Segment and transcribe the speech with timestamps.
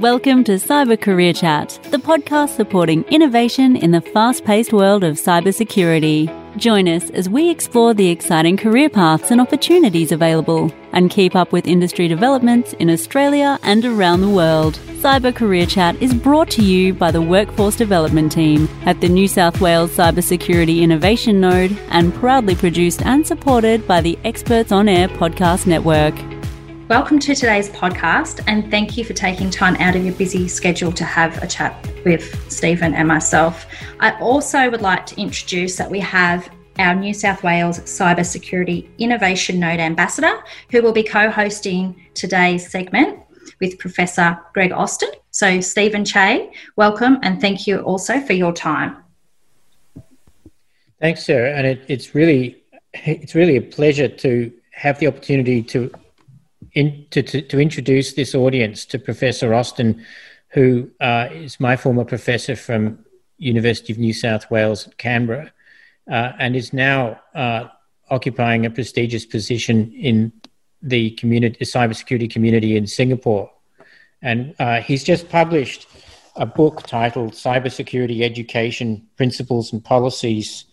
[0.00, 5.16] Welcome to Cyber Career Chat, the podcast supporting innovation in the fast paced world of
[5.16, 6.56] cybersecurity.
[6.56, 11.52] Join us as we explore the exciting career paths and opportunities available and keep up
[11.52, 14.76] with industry developments in Australia and around the world.
[15.02, 19.28] Cyber Career Chat is brought to you by the Workforce Development Team at the New
[19.28, 25.08] South Wales Cybersecurity Innovation Node and proudly produced and supported by the Experts on Air
[25.08, 26.14] Podcast Network.
[26.90, 30.90] Welcome to today's podcast, and thank you for taking time out of your busy schedule
[30.90, 33.64] to have a chat with Stephen and myself.
[34.00, 36.50] I also would like to introduce that we have
[36.80, 40.42] our New South Wales Cybersecurity Innovation Node Ambassador,
[40.72, 43.20] who will be co hosting today's segment
[43.60, 45.10] with Professor Greg Austin.
[45.30, 48.96] So, Stephen Che, welcome, and thank you also for your time.
[50.98, 52.64] Thanks, Sarah, and it, it's really
[52.94, 55.92] it's really a pleasure to have the opportunity to
[56.74, 60.04] in, to, to, to, introduce this audience to Professor Austin,
[60.48, 63.04] who uh, is my former professor from
[63.38, 65.52] University of New South Wales, Canberra,
[66.10, 67.68] uh, and is now uh,
[68.10, 70.32] occupying a prestigious position in
[70.82, 73.50] the community, cybersecurity community in Singapore.
[74.22, 75.86] And uh, he's just published
[76.36, 80.64] a book titled Cybersecurity Education Principles and Policies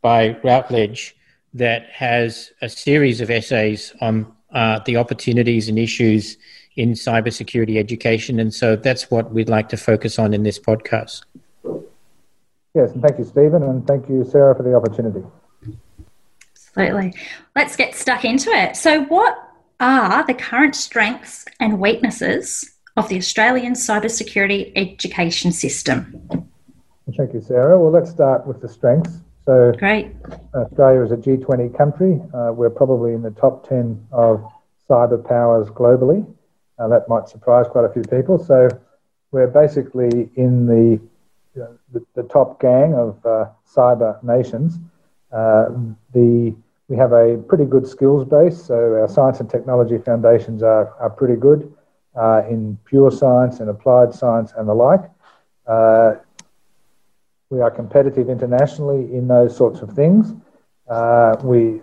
[0.00, 1.16] by Routledge
[1.54, 6.36] that has a series of essays on uh, the opportunities and issues
[6.76, 8.40] in cybersecurity education.
[8.40, 11.22] And so that's what we'd like to focus on in this podcast.
[12.74, 15.22] Yes, and thank you, Stephen, and thank you, Sarah, for the opportunity.
[16.74, 17.14] Absolutely.
[17.54, 18.76] Let's get stuck into it.
[18.76, 19.36] So, what
[19.78, 26.48] are the current strengths and weaknesses of the Australian cybersecurity education system?
[27.14, 27.78] Thank you, Sarah.
[27.78, 29.18] Well, let's start with the strengths.
[29.44, 30.12] So, great.
[30.54, 32.20] Australia is a G20 country.
[32.32, 34.44] Uh, we're probably in the top 10 of
[34.88, 36.24] cyber powers globally.
[36.78, 38.42] Uh, that might surprise quite a few people.
[38.42, 38.68] So,
[39.32, 41.00] we're basically in the,
[41.54, 44.78] you know, the, the, top gang of uh, cyber nations.
[45.32, 45.70] Uh,
[46.12, 46.54] the
[46.88, 51.08] we have a pretty good skills base, so our science and technology foundations are, are
[51.08, 51.72] pretty good
[52.14, 55.00] uh, in pure science and applied science and the like.
[57.52, 60.34] We are competitive internationally in those sorts of things.
[60.88, 61.82] Uh, we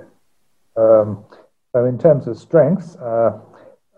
[0.75, 1.23] um,
[1.71, 3.37] so in terms of strengths, uh,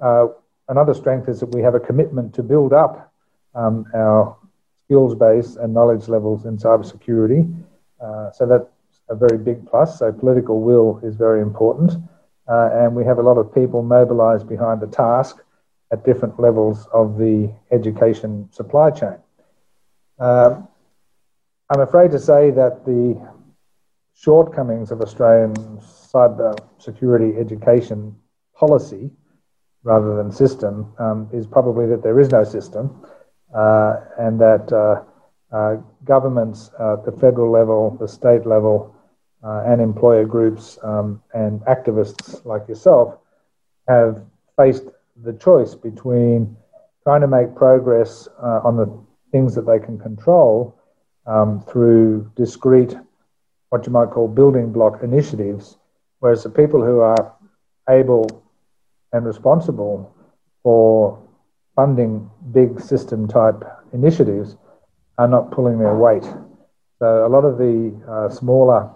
[0.01, 0.27] uh,
[0.67, 3.13] another strength is that we have a commitment to build up
[3.55, 4.35] um, our
[4.83, 7.41] skills base and knowledge levels in cybersecurity.
[8.03, 9.99] Uh, so that's a very big plus.
[9.99, 11.93] So political will is very important,
[12.49, 15.37] uh, and we have a lot of people mobilised behind the task
[15.93, 19.15] at different levels of the education supply chain.
[20.19, 20.67] Um,
[21.73, 23.17] I'm afraid to say that the
[24.13, 28.13] shortcomings of Australian cyber security education
[28.53, 29.09] policy
[29.83, 33.01] rather than system um, is probably that there is no system
[33.55, 38.93] uh, and that uh, uh, governments at the federal level, the state level,
[39.41, 43.17] uh, and employer groups um, and activists like yourself
[43.87, 44.21] have
[44.57, 44.87] faced
[45.23, 46.53] the choice between
[47.05, 48.91] trying to make progress uh, on the
[49.31, 50.77] things that they can control
[51.25, 52.95] um, through discrete,
[53.69, 55.77] what you might call building block initiatives,
[56.19, 57.35] whereas the people who are
[57.89, 58.43] able
[59.13, 60.15] and responsible
[60.63, 61.21] for
[61.75, 64.55] funding big system type initiatives
[65.17, 66.23] are not pulling their weight.
[66.99, 68.89] So a lot of the uh, smaller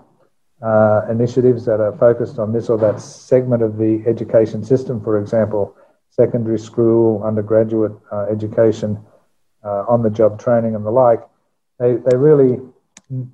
[0.62, 5.19] uh, initiatives that are focused on this or that segment of the education system, for
[5.19, 5.75] example,
[6.09, 8.97] secondary school, undergraduate uh, education,
[9.64, 11.22] uh, on the job training, and the like,
[11.80, 12.59] they, they really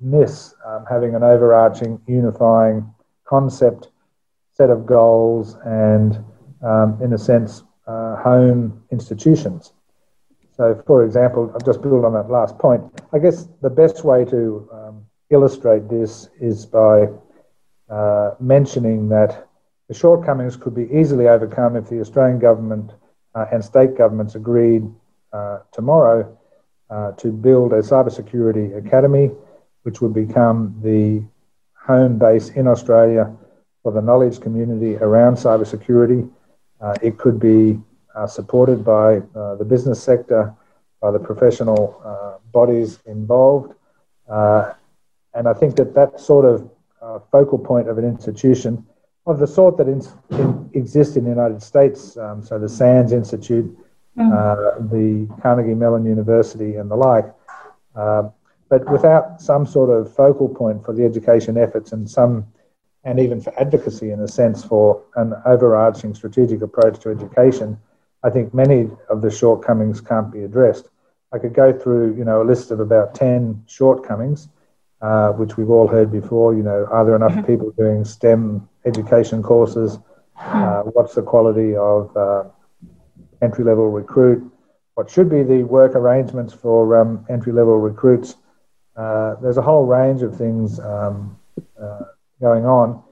[0.00, 2.92] miss um, having an overarching, unifying
[3.24, 3.88] concept,
[4.52, 6.22] set of goals, and
[6.62, 9.72] um, in a sense, uh, home institutions.
[10.56, 12.82] So, for example, I'll just build on that last point.
[13.12, 17.08] I guess the best way to um, illustrate this is by
[17.88, 19.48] uh, mentioning that
[19.88, 22.92] the shortcomings could be easily overcome if the Australian government
[23.34, 24.82] uh, and state governments agreed
[25.32, 26.38] uh, tomorrow
[26.92, 29.30] uh, to build a cybersecurity academy,
[29.84, 31.24] which would become the
[31.74, 33.34] home base in Australia
[33.82, 36.30] for the knowledge community around cybersecurity.
[36.82, 37.80] Uh, it could be
[38.14, 40.54] uh, supported by uh, the business sector,
[41.00, 43.72] by the professional uh, bodies involved.
[44.28, 46.70] and I think that that sort of
[47.30, 48.86] focal point of an institution
[49.26, 53.12] of the sort that in, in, exists in the United States, um, so the SANS
[53.12, 53.66] Institute,
[54.16, 54.32] mm.
[54.32, 57.26] uh, the Carnegie Mellon University, and the like.
[57.94, 58.28] Uh,
[58.68, 62.46] but without some sort of focal point for the education efforts and some,
[63.04, 67.78] and even for advocacy in a sense for an overarching strategic approach to education,
[68.22, 70.88] I think many of the shortcomings can't be addressed.
[71.32, 74.48] I could go through, you know, a list of about 10 shortcomings,
[75.00, 76.54] uh, which we've all heard before.
[76.54, 77.46] You know, are there enough mm-hmm.
[77.46, 79.98] people doing STEM education courses?
[80.38, 82.44] Uh, what's the quality of uh,
[83.42, 84.50] entry level recruit?
[84.94, 88.36] What should be the work arrangements for um, entry level recruits?
[88.96, 91.38] Uh, there's a whole range of things um,
[91.80, 92.00] uh,
[92.40, 93.02] going on.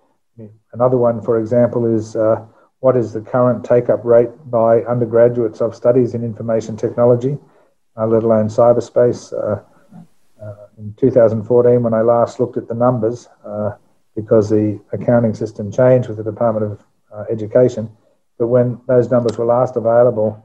[0.72, 2.44] Another one, for example, is uh,
[2.78, 7.36] what is the current take up rate by undergraduates of studies in information technology,
[7.96, 9.32] uh, let alone cyberspace?
[9.32, 9.60] Uh,
[10.40, 13.28] uh, in 2014, when I last looked at the numbers,
[14.14, 17.90] because the accounting system changed with the Department of Education,
[18.40, 20.44] but when those numbers were last available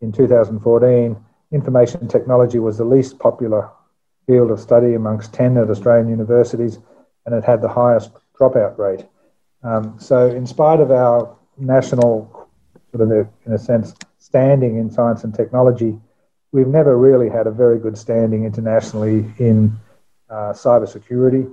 [0.00, 1.16] in 2014,
[1.50, 3.70] information technology was the least popular
[4.26, 6.78] field of study amongst 10 at Australian universities,
[7.24, 9.06] and it had the highest dropout rate.
[9.62, 12.48] Um, so, in spite of our national,
[12.92, 15.98] sort of, in a sense, standing in science and technology,
[16.52, 19.78] we've never really had a very good standing internationally in
[20.28, 21.50] uh, cybersecurity.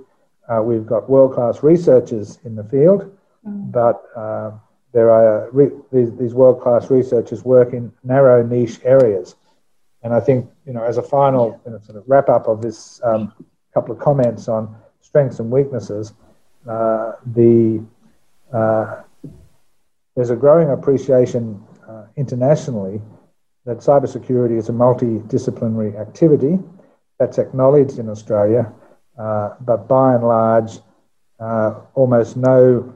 [0.48, 3.16] Uh, we've got world class researchers in the field,
[3.46, 3.72] mm.
[3.72, 4.50] but uh,
[4.92, 9.34] there are re- these, these world class researchers work in narrow niche areas.
[10.02, 12.60] And I think, you know, as a final you know, sort of wrap up of
[12.60, 13.32] this um,
[13.72, 16.12] couple of comments on strengths and weaknesses,
[16.68, 17.82] uh, the
[18.52, 19.02] uh,
[20.14, 23.00] there's a growing appreciation uh, internationally
[23.64, 26.58] that cybersecurity is a multidisciplinary activity
[27.18, 28.70] that's acknowledged in Australia,
[29.18, 30.80] uh, but by and large,
[31.40, 32.92] uh, almost no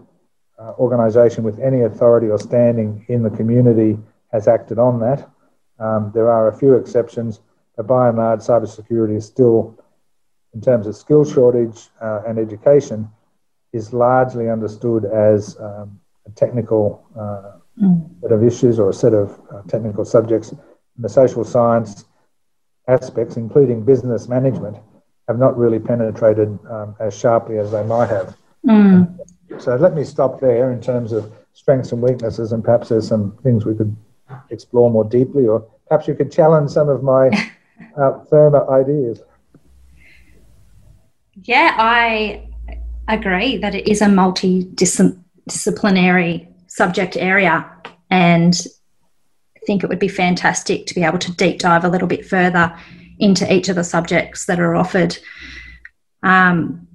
[0.58, 3.98] uh, organisation with any authority or standing in the community
[4.32, 5.28] has acted on that.
[5.78, 7.40] Um, there are a few exceptions,
[7.76, 9.78] but by and large, cybersecurity is still,
[10.54, 13.08] in terms of skill shortage uh, and education,
[13.72, 18.20] is largely understood as um, a technical uh, mm.
[18.22, 20.50] set of issues or a set of uh, technical subjects.
[20.52, 22.06] And the social science
[22.88, 24.78] aspects, including business management,
[25.28, 28.36] have not really penetrated um, as sharply as they might have.
[28.66, 29.18] Mm.
[29.58, 33.36] So let me stop there in terms of strengths and weaknesses, and perhaps there's some
[33.42, 33.96] things we could
[34.50, 37.28] explore more deeply, or perhaps you could challenge some of my
[37.96, 39.20] uh, firmer ideas.
[41.42, 42.48] Yeah, I
[43.08, 47.70] agree that it is a multidisciplinary subject area,
[48.10, 48.66] and
[49.56, 52.26] I think it would be fantastic to be able to deep dive a little bit
[52.26, 52.76] further
[53.18, 55.18] into each of the subjects that are offered.
[56.22, 56.85] Um,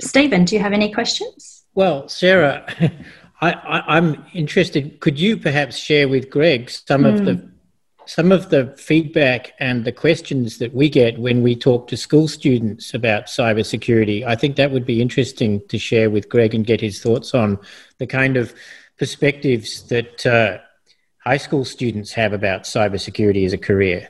[0.00, 1.64] Stephen, do you have any questions?
[1.74, 2.66] Well, Sarah,
[3.40, 5.00] I, am interested.
[5.00, 7.14] Could you perhaps share with Greg some mm.
[7.14, 7.50] of the
[8.06, 12.26] some of the feedback and the questions that we get when we talk to school
[12.26, 14.26] students about cybersecurity?
[14.26, 17.56] I think that would be interesting to share with Greg and get his thoughts on
[17.98, 18.52] the kind of
[18.98, 20.58] perspectives that uh,
[21.24, 24.08] high school students have about cybersecurity as a career.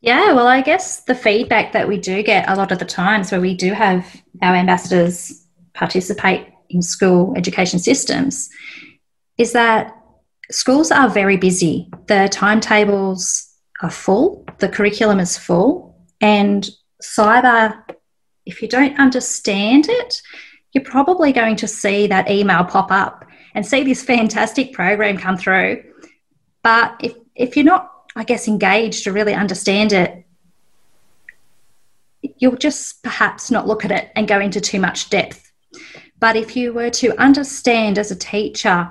[0.00, 3.30] Yeah, well, I guess the feedback that we do get a lot of the times
[3.30, 8.48] where we do have our ambassadors participate in school education systems
[9.36, 9.94] is that
[10.50, 11.90] schools are very busy.
[12.06, 13.46] The timetables
[13.82, 16.68] are full, the curriculum is full, and
[17.02, 17.82] cyber,
[18.46, 20.22] if you don't understand it,
[20.72, 25.36] you're probably going to see that email pop up and see this fantastic program come
[25.36, 25.82] through.
[26.62, 30.24] But if, if you're not, I guess, engaged to really understand it,
[32.38, 35.52] you'll just perhaps not look at it and go into too much depth.
[36.18, 38.90] But if you were to understand as a teacher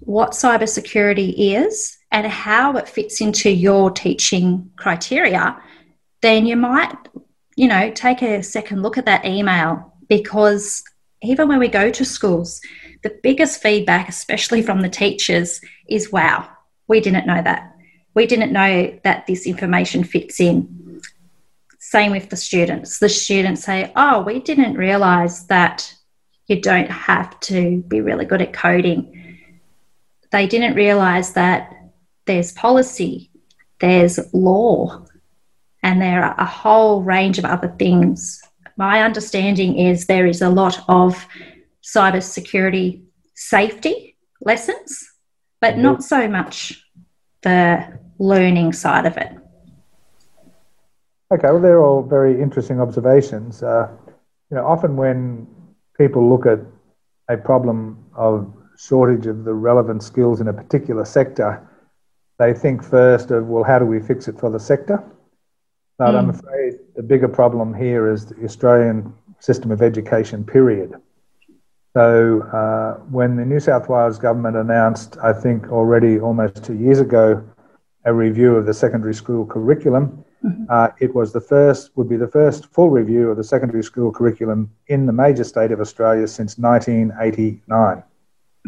[0.00, 5.60] what cybersecurity is and how it fits into your teaching criteria,
[6.22, 6.94] then you might,
[7.56, 10.82] you know, take a second look at that email because
[11.22, 12.60] even when we go to schools,
[13.02, 16.48] the biggest feedback, especially from the teachers, is wow,
[16.88, 17.76] we didn't know that.
[18.14, 21.00] We didn't know that this information fits in.
[21.78, 22.98] Same with the students.
[22.98, 25.94] The students say, oh, we didn't realize that
[26.46, 29.38] you don't have to be really good at coding.
[30.30, 31.72] They didn't realize that
[32.26, 33.30] there's policy,
[33.80, 35.06] there's law,
[35.82, 38.42] and there are a whole range of other things.
[38.76, 41.26] My understanding is there is a lot of
[41.82, 43.02] cybersecurity
[43.34, 45.10] safety lessons,
[45.60, 46.02] but not mm-hmm.
[46.02, 46.84] so much
[47.42, 49.32] the learning side of it.
[51.32, 53.62] Okay, well, they're all very interesting observations.
[53.62, 53.88] Uh,
[54.50, 55.46] you know, often when
[55.96, 56.58] people look at
[57.28, 61.66] a problem of shortage of the relevant skills in a particular sector,
[62.38, 65.04] they think first of, well, how do we fix it for the sector?
[65.98, 66.18] But mm.
[66.18, 70.94] I'm afraid the bigger problem here is the Australian system of education, period.
[71.92, 77.00] So uh, when the New South Wales government announced, I think already almost two years
[77.00, 77.44] ago,
[78.04, 80.64] a review of the secondary school curriculum, mm-hmm.
[80.68, 84.12] uh, it was the first, would be the first full review of the secondary school
[84.12, 88.02] curriculum in the major state of Australia since 1989.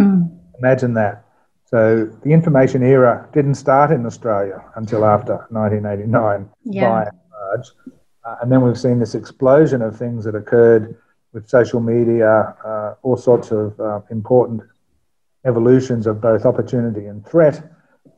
[0.01, 0.39] Mm.
[0.59, 1.25] Imagine that.
[1.65, 6.89] So the information era didn't start in Australia until after 1989 yeah.
[6.89, 7.71] by and large.
[8.25, 10.97] Uh, and then we've seen this explosion of things that occurred
[11.33, 14.63] with social media, uh, all sorts of uh, important
[15.45, 17.63] evolutions of both opportunity and threat.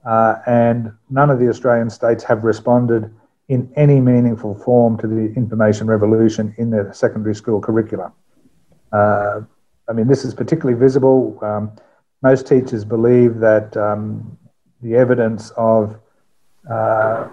[0.05, 3.11] Uh, and none of the Australian states have responded
[3.49, 8.13] in any meaningful form to the information revolution in their secondary school curricula.
[8.93, 9.41] Uh,
[9.89, 11.39] I mean, this is particularly visible.
[11.43, 11.73] Um,
[12.23, 14.39] most teachers believe that um,
[14.83, 15.97] the evidence of
[16.71, 17.29] uh,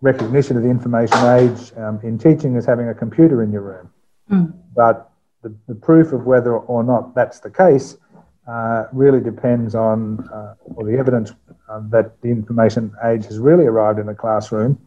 [0.00, 3.90] recognition of the information age um, in teaching is having a computer in your room.
[4.30, 4.52] Mm.
[4.74, 5.10] But
[5.42, 7.96] the, the, proof of whether or not that's the case
[8.48, 11.32] uh, really depends on, uh, or the evidence
[11.68, 14.78] uh, that the information age has really arrived in the classroom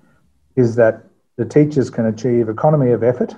[0.56, 1.04] is that
[1.38, 3.36] the teachers can achieve economy of effort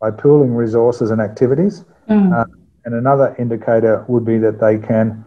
[0.00, 1.84] by pooling resources and activities.
[2.08, 2.46] Mm.
[2.86, 5.22] and another indicator would be that they can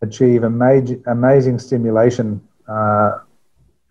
[0.00, 3.18] achieve amazing, amazing stimulation uh,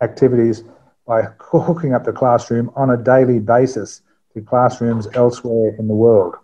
[0.00, 0.64] activities
[1.06, 4.02] by hooking up the classroom on a daily basis
[4.34, 6.36] to classrooms elsewhere in the world.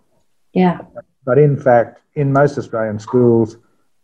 [0.53, 0.81] Yeah.
[1.25, 3.57] But in fact, in most Australian schools,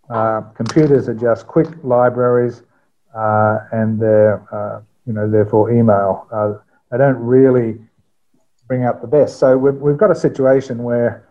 [0.09, 2.63] uh, computers are just quick libraries,
[3.15, 6.27] uh, and they're uh, you know therefore email.
[6.31, 6.53] Uh,
[6.91, 7.79] they don't really
[8.67, 9.39] bring out the best.
[9.39, 11.27] So we've, we've got a situation where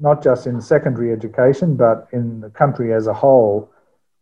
[0.00, 3.70] not just in secondary education, but in the country as a whole,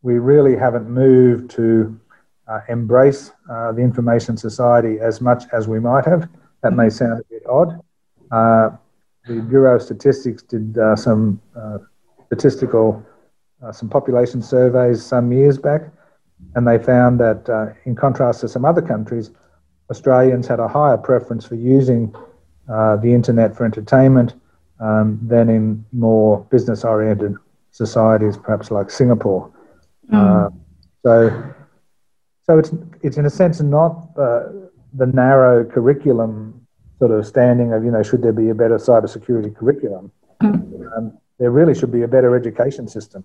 [0.02, 1.98] we really haven't moved to
[2.48, 6.28] uh, embrace uh, the information society as much as we might have.
[6.62, 7.80] That may sound a bit odd.
[8.30, 8.70] Uh,
[9.26, 11.78] the Bureau of Statistics did uh, some uh,
[12.26, 13.04] statistical,
[13.62, 15.82] uh, some population surveys some years back,
[16.54, 19.30] and they found that, in contrast to some other countries,
[19.90, 22.14] Australians had a higher preference for using
[22.66, 24.34] the internet for entertainment
[24.78, 27.34] um, than in more business oriented
[27.70, 29.52] societies, perhaps like Singapore.
[30.12, 30.52] Mm.
[31.04, 31.54] so,
[32.42, 34.14] so it's, it's in a sense not
[34.94, 36.66] the narrow curriculum
[36.98, 40.12] sort of standing of, you know, should there be a better cybersecurity curriculum?
[40.42, 40.86] Mm-hmm.
[40.96, 43.24] Um, there really should be a better education system.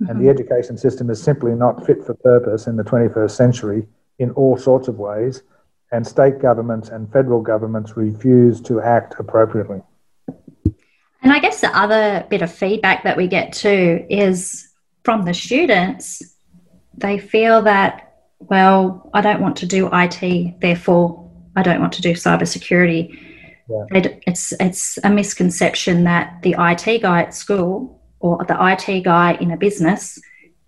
[0.00, 0.30] And the mm-hmm.
[0.30, 3.86] education system is simply not fit for purpose in the 21st century
[4.18, 5.42] in all sorts of ways.
[5.92, 9.82] And state governments and federal governments refuse to act appropriately.
[11.22, 14.70] And I guess the other bit of feedback that we get too is
[15.04, 16.22] from the students,
[16.96, 18.09] they feel that
[18.40, 23.18] well, I don't want to do IT, therefore I don't want to do cybersecurity.
[23.68, 24.10] Yeah.
[24.26, 29.52] It's it's a misconception that the IT guy at school or the IT guy in
[29.52, 30.18] a business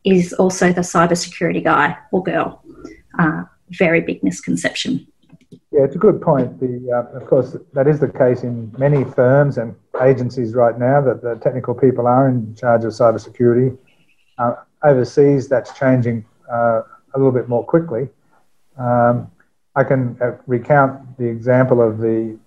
[0.05, 2.63] is also the cybersecurity guy or girl.
[3.19, 5.07] Uh, very big misconception.
[5.71, 6.61] Yeah, it's a good point.
[6.61, 11.01] The, uh, of course, that is the case in many firms and agencies right now
[11.01, 13.77] that the technical people are in charge of cybersecurity.
[14.39, 16.83] Uh, overseas, that's changing uh,
[17.15, 18.09] a little bit more quickly.
[18.79, 19.31] Um,
[19.75, 22.39] I can uh, recount the example of the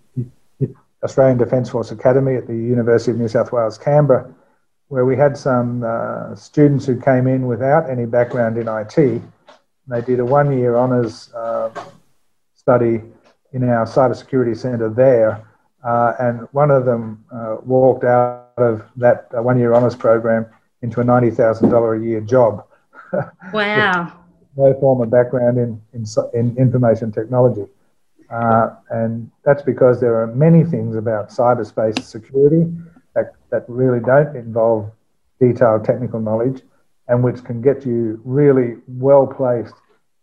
[1.04, 4.34] Australian Defence Force Academy at the University of New South Wales, Canberra,
[4.88, 9.22] where we had some uh, students who came in without any background in IT.
[9.88, 11.70] They did a one year honours uh,
[12.56, 13.02] study
[13.54, 15.48] in our cybersecurity centre there,
[15.84, 20.48] uh, and one of them uh, walked out of that one year honours program
[20.82, 22.66] into a $90,000 a year job.
[23.54, 24.25] Wow
[24.56, 27.66] no formal background in, in, in information technology.
[28.32, 32.72] Uh, and that's because there are many things about cyberspace security
[33.14, 34.92] that, that really don't involve
[35.40, 36.62] detailed technical knowledge
[37.08, 39.76] and which can get you really well placed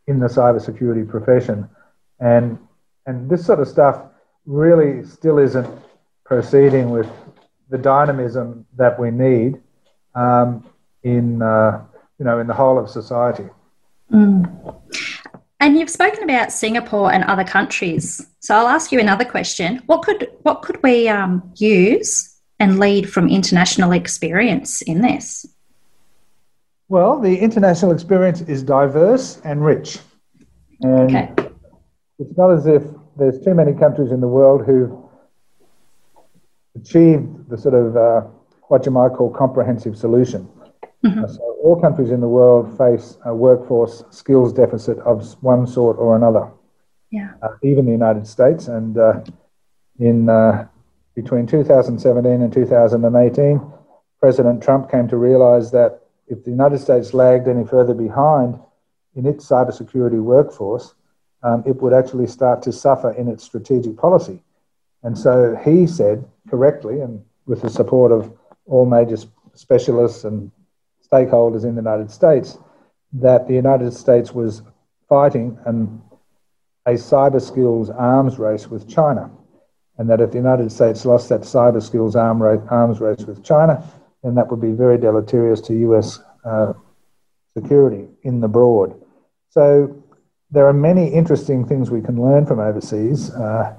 [0.09, 1.69] in the cybersecurity profession.
[2.19, 2.59] And,
[3.07, 4.03] and this sort of stuff
[4.47, 5.69] really still isn't
[6.25, 7.09] proceeding with
[7.71, 9.61] the dynamism that we need
[10.15, 10.67] um,
[11.05, 11.83] in, uh,
[12.19, 13.49] you know, in the whole of society.
[14.13, 14.77] Mm.
[15.61, 18.27] And you've spoken about Singapore and other countries.
[18.41, 19.81] So I'll ask you another question.
[19.87, 25.47] What could what could we um, use and lead from international experience in this?
[26.89, 29.99] Well, the international experience is diverse and rich.
[30.81, 31.33] And okay.
[32.19, 32.83] it's not as if
[33.17, 34.93] there's too many countries in the world who've
[36.75, 38.21] achieved the sort of uh,
[38.69, 40.49] what you might call comprehensive solution.
[41.05, 41.33] Mm-hmm.
[41.33, 46.17] So all countries in the world face a workforce skills deficit of one sort or
[46.17, 46.51] another.
[47.11, 47.33] Yeah.
[47.43, 49.21] Uh, even the United States, and uh,
[49.99, 50.67] in uh,
[51.15, 53.61] between 2017 and 2018,
[54.21, 58.59] President Trump came to realize that if the United States lagged any further behind
[59.15, 60.95] in its cybersecurity workforce,
[61.43, 64.43] um, it would actually start to suffer in its strategic policy.
[65.03, 68.33] And so he said correctly, and with the support of
[68.67, 69.17] all major
[69.55, 70.51] specialists and
[71.13, 72.59] stakeholders in the United States,
[73.13, 74.63] that the United States was
[75.09, 76.01] fighting an,
[76.87, 79.31] a cyber skills arms race with China.
[79.99, 82.41] And that if the United States lost that cyber skills arm
[82.71, 83.85] arms race with China,
[84.23, 86.73] then that would be very deleterious to US uh,
[87.57, 88.99] security in the broad.
[89.51, 90.03] So
[90.51, 93.31] there are many interesting things we can learn from overseas.
[93.31, 93.75] Uh,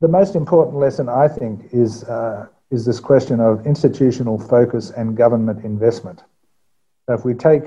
[0.00, 5.16] the most important lesson, I think, is, uh, is this question of institutional focus and
[5.16, 6.22] government investment.
[7.06, 7.62] So if we take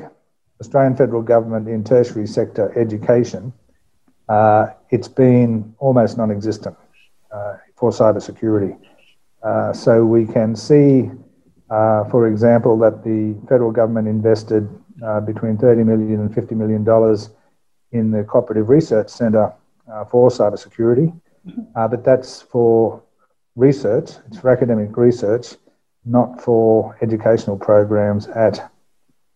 [0.59, 3.53] Australian federal government in tertiary sector education,
[4.27, 6.75] uh, it's been almost non-existent
[7.31, 8.77] uh, for cybersecurity.
[9.41, 11.09] Uh, so we can see,
[11.69, 14.67] uh, for example, that the federal government invested
[15.05, 17.29] uh, between 30 million and 50 million dollars
[17.93, 19.53] in the Cooperative Research Centre
[19.91, 21.17] uh, for cybersecurity,
[21.73, 23.01] but that's for
[23.55, 25.55] research, it's for academic research,
[26.05, 28.69] not for educational programs at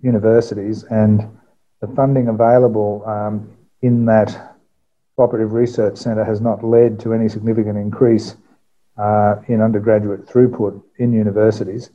[0.04, 0.84] universities.
[0.84, 1.28] And
[1.82, 4.58] the funding available um, in that
[5.16, 8.36] Cooperative Research Centre has not led to any significant increase
[8.98, 11.90] uh, in undergraduate throughput in universities.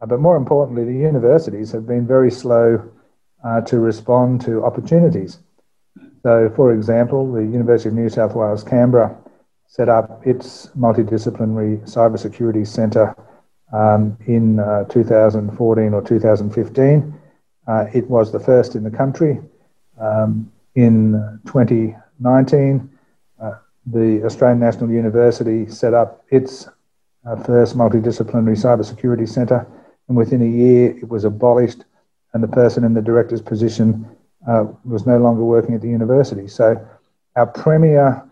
[0.00, 2.90] Uh, but more importantly, the universities have been very slow
[3.44, 5.38] uh, to respond to opportunities.
[6.22, 9.16] So, for example, the University of New South Wales Canberra
[9.66, 13.14] set up its multidisciplinary cybersecurity centre
[13.72, 17.19] um, in uh, 2014 or 2015.
[17.66, 19.40] Uh, it was the first in the country.
[20.00, 22.90] Um, in 2019,
[23.40, 23.52] uh,
[23.86, 26.68] the Australian National University set up its
[27.26, 29.66] uh, first multidisciplinary cybersecurity centre,
[30.08, 31.84] and within a year it was abolished,
[32.32, 34.06] and the person in the director's position
[34.48, 36.48] uh, was no longer working at the university.
[36.48, 36.86] So,
[37.36, 38.24] our premier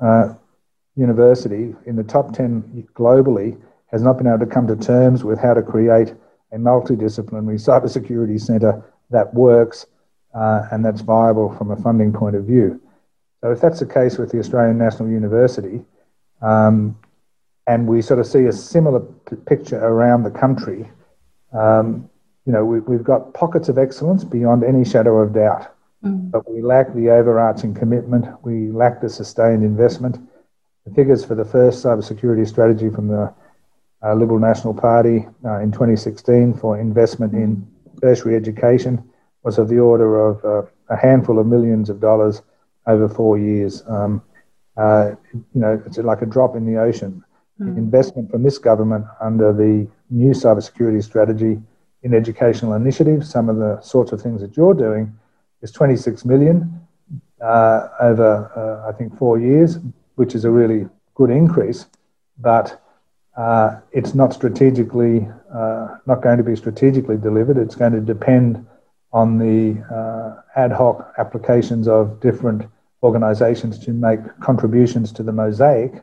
[0.00, 0.34] uh,
[0.96, 5.38] university in the top 10 globally has not been able to come to terms with
[5.38, 6.14] how to create
[6.52, 9.86] a multidisciplinary cybersecurity centre that works
[10.34, 12.80] uh, and that's viable from a funding point of view.
[13.42, 15.82] So, if that's the case with the Australian National University,
[16.40, 16.98] um,
[17.66, 20.90] and we sort of see a similar p- picture around the country,
[21.52, 22.08] um,
[22.46, 26.30] you know, we, we've got pockets of excellence beyond any shadow of doubt, mm.
[26.30, 28.26] but we lack the overarching commitment.
[28.42, 30.18] We lack the sustained investment.
[30.86, 33.32] The figures for the first cybersecurity strategy from the
[34.04, 37.66] uh, Liberal National Party uh, in 2016 for investment in
[38.00, 39.02] tertiary education
[39.42, 42.42] was of the order of uh, a handful of millions of dollars
[42.86, 43.82] over four years.
[43.86, 44.22] Um,
[44.76, 47.24] uh, you know, it's like a drop in the ocean.
[47.60, 47.76] Mm.
[47.76, 51.60] Investment from this government under the new cybersecurity strategy
[52.02, 55.16] in educational initiatives, some of the sorts of things that you're doing,
[55.60, 56.80] is 26 million
[57.40, 59.78] uh, over, uh, I think, four years,
[60.16, 61.86] which is a really good increase,
[62.38, 62.81] but
[63.36, 67.56] uh, it's not strategically, uh, not going to be strategically delivered.
[67.56, 68.66] It's going to depend
[69.12, 72.64] on the uh, ad hoc applications of different
[73.02, 76.02] organisations to make contributions to the mosaic,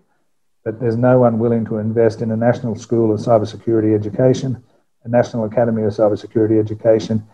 [0.63, 4.63] but there's no one willing to invest in a national school of cybersecurity education
[5.05, 7.25] a National Academy of Cybersecurity Education,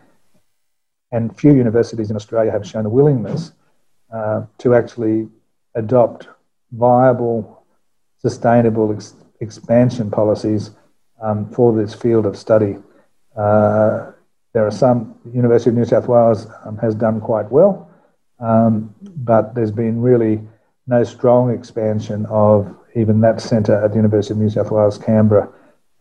[1.12, 3.52] and few universities in Australia have shown a willingness
[4.14, 5.28] uh, to actually
[5.76, 6.28] adopt
[6.72, 7.64] viable,
[8.18, 10.72] sustainable ex- expansion policies
[11.22, 12.78] um, for this field of study.
[13.36, 14.12] Uh,
[14.54, 17.90] there are some, the University of New South Wales um, has done quite well,
[18.40, 20.42] um, but there's been really
[20.88, 25.50] no strong expansion of even that centre at the University of New South Wales, Canberra,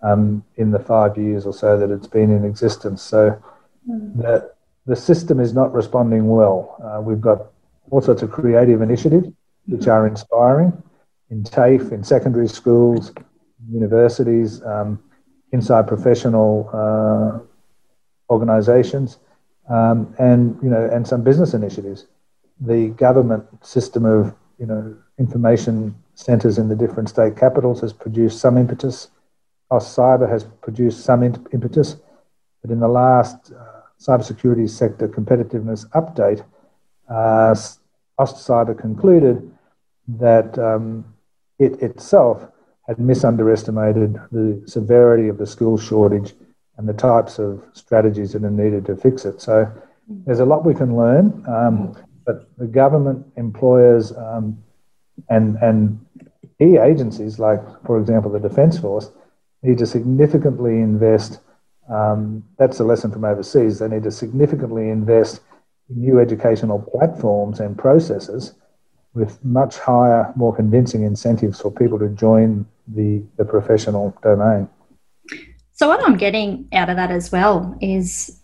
[0.02, 3.02] um, in the five years or so that it's been in existence.
[3.02, 3.42] So
[3.88, 4.16] mm.
[4.16, 4.52] the,
[4.86, 6.76] the system is not responding well.
[6.84, 7.46] Uh, we've got
[7.90, 9.28] all sorts of creative initiatives
[9.66, 10.82] which are inspiring
[11.30, 13.12] in TAFE, in secondary schools,
[13.70, 15.02] universities, um,
[15.52, 17.38] inside professional uh,
[18.32, 19.18] organisations,
[19.68, 22.06] um, and you know, and some business initiatives.
[22.60, 28.40] The government system of you know information centres in the different state capitals has produced
[28.40, 29.08] some impetus
[29.80, 31.96] Cyber has produced some impetus,
[32.62, 36.44] but in the last uh, cybersecurity sector competitiveness update,
[37.08, 37.54] uh,
[38.18, 39.50] Cyber concluded
[40.06, 41.13] that um,
[41.58, 42.46] it itself
[42.86, 46.34] had misunderestimated the severity of the skills shortage
[46.76, 49.40] and the types of strategies that are needed to fix it.
[49.40, 49.70] So
[50.26, 54.58] there's a lot we can learn, um, but the government, employers, um,
[55.28, 56.04] and and
[56.58, 59.10] key agencies like, for example, the Defence Force,
[59.62, 61.40] need to significantly invest
[61.88, 63.78] Um, that's a lesson from overseas.
[63.78, 65.42] They need to significantly invest
[65.90, 68.54] in new educational platforms and processes
[69.14, 74.68] with much higher, more convincing incentives for people to join the, the professional domain.
[75.72, 78.40] So, what I'm getting out of that as well is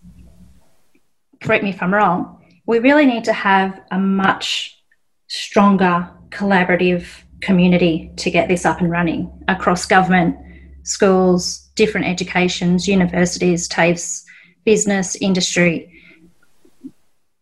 [1.41, 4.81] correct me if I'm wrong, we really need to have a much
[5.29, 7.07] stronger collaborative
[7.41, 10.37] community to get this up and running across government,
[10.83, 14.25] schools, different educations, universities, TAFEs,
[14.65, 15.93] business, industry.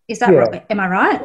[0.07, 0.39] Is that yeah.
[0.39, 0.67] right?
[0.71, 1.23] Am I right?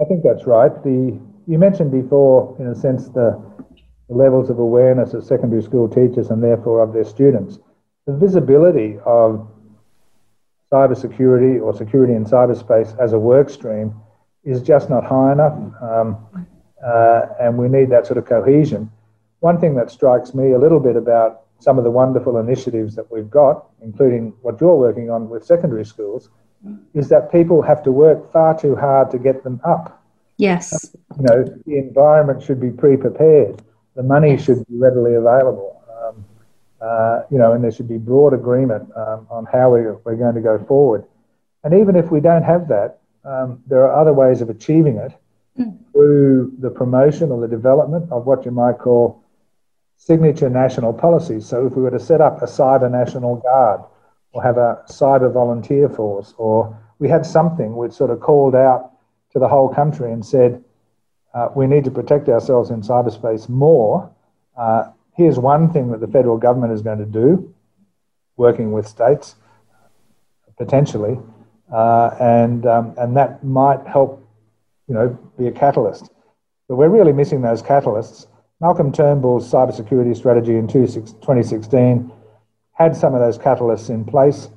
[0.00, 0.72] I think that's right.
[0.82, 3.40] The you mentioned before, in a sense, the,
[4.08, 7.58] the levels of awareness of secondary school teachers and therefore of their students.
[8.06, 9.48] The visibility of
[10.72, 13.94] cybersecurity or security in cyberspace as a work stream
[14.44, 16.26] is just not high enough, um,
[16.84, 18.90] uh, and we need that sort of cohesion.
[19.40, 23.10] One thing that strikes me a little bit about some of the wonderful initiatives that
[23.10, 26.28] we've got, including what you're working on with secondary schools,
[26.94, 30.02] is that people have to work far too hard to get them up.
[30.36, 30.95] Yes.
[31.18, 33.62] You know, the environment should be pre-prepared.
[33.94, 35.82] The money should be readily available.
[35.90, 36.24] Um,
[36.80, 40.34] uh, you know, and there should be broad agreement um, on how we, we're going
[40.34, 41.04] to go forward.
[41.64, 45.12] And even if we don't have that, um, there are other ways of achieving it
[45.58, 45.76] mm.
[45.92, 49.24] through the promotion or the development of what you might call
[49.96, 51.46] signature national policies.
[51.46, 53.80] So if we were to set up a cyber national guard
[54.32, 58.92] or have a cyber volunteer force, or we had something which sort of called out
[59.32, 60.62] to the whole country and said,
[61.36, 64.10] uh, we need to protect ourselves in cyberspace more.
[64.56, 67.54] Uh, here's one thing that the federal government is going to do,
[68.38, 69.34] working with states,
[70.56, 71.18] potentially,
[71.70, 74.26] uh, and um, and that might help,
[74.88, 76.08] you know, be a catalyst.
[76.68, 78.26] But we're really missing those catalysts.
[78.62, 82.10] Malcolm Turnbull's cybersecurity strategy in 2016
[82.72, 84.48] had some of those catalysts in place.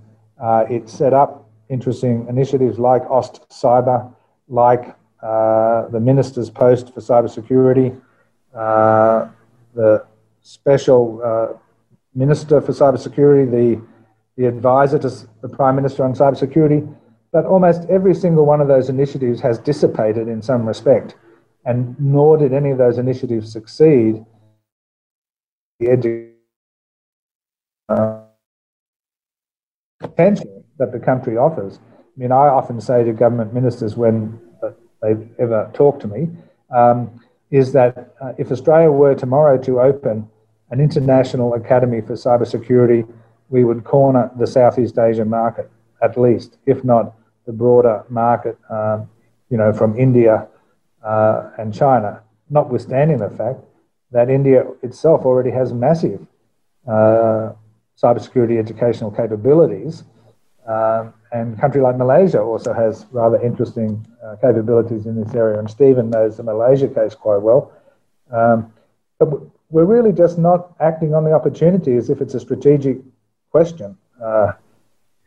[0.42, 4.14] Uh, it set up interesting initiatives like AustCyber,
[4.48, 8.00] like the minister's post for cybersecurity,
[8.56, 9.28] uh,
[9.76, 10.06] the
[10.42, 11.58] special uh,
[12.16, 13.82] minister for cybersecurity, the,
[14.38, 15.10] the advisor to
[15.42, 16.96] the prime minister on cybersecurity.
[17.32, 21.16] But almost every single one of those initiatives has dissipated in some respect,
[21.66, 24.26] and nor did any of those initiatives succeed.
[25.80, 26.32] The edu-
[27.90, 28.22] uh,
[30.80, 31.80] that the country offers.
[31.80, 34.40] I mean, I often say to government ministers when
[35.02, 36.30] they've ever talked to me,
[36.76, 37.20] um,
[37.52, 40.30] is that uh, if Australia were tomorrow to open
[40.72, 43.08] an international academy for cybersecurity,
[43.50, 45.70] we would corner the Southeast Asian market
[46.02, 47.14] at least, if not
[47.46, 49.10] the broader market, um,
[49.50, 50.48] you know, from India
[51.04, 52.22] uh, and China.
[52.50, 53.60] Notwithstanding the fact
[54.12, 56.26] that India itself already has massive
[56.88, 57.52] uh,
[58.02, 60.04] cybersecurity educational capabilities,
[60.68, 65.60] um, and a country like Malaysia also has rather interesting uh, capabilities in this area.
[65.60, 67.72] And Stephen knows the Malaysia case quite well.
[68.32, 68.74] Um,
[69.20, 69.30] but
[69.70, 72.98] we're really just not acting on the opportunity as if it's a strategic
[73.52, 73.98] question.
[74.24, 74.54] Uh,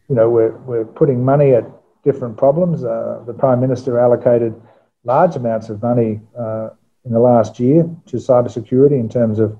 [0.08, 1.64] you know, we're, we're putting money at
[2.04, 2.82] different problems.
[2.82, 4.60] Uh, the Prime Minister allocated
[5.04, 6.70] large amounts of money uh,
[7.04, 9.56] in the last year to cybersecurity in terms of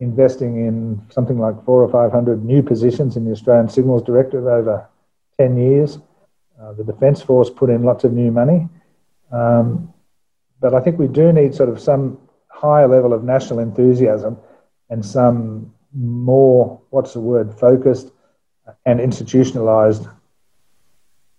[0.00, 4.86] investing in something like four or 500 new positions in the Australian Signals Directorate over
[5.38, 5.98] 10 years.
[6.60, 8.68] Uh, the Defence Force put in lots of new money.
[9.32, 9.92] Um,
[10.60, 12.18] but I think we do need sort of some
[12.48, 14.38] higher level of national enthusiasm
[14.90, 18.10] and some more, what's the word, focused
[18.86, 20.06] and institutionalized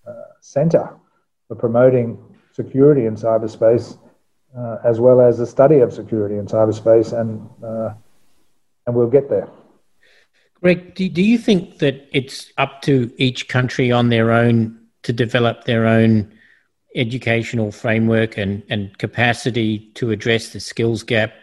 [0.05, 0.89] uh, centre
[1.47, 2.17] for promoting
[2.53, 3.97] security in cyberspace
[4.58, 7.93] uh, as well as the study of security in cyberspace, and, uh,
[8.88, 9.47] and we'll get there.
[10.62, 15.13] Greg, do, do you think that it's up to each country on their own to
[15.13, 16.32] develop their own
[16.96, 21.34] educational framework and, and capacity to address the skills gap?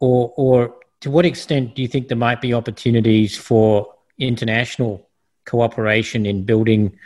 [0.00, 5.08] Or, or to what extent do you think there might be opportunities for international
[5.44, 6.96] cooperation in building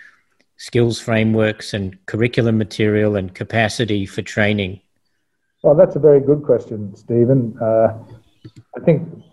[0.59, 4.81] skills frameworks and curriculum material and capacity for training?
[5.63, 7.57] Well, that's a very good question, Stephen.
[7.61, 7.99] Uh,
[8.77, 9.25] I think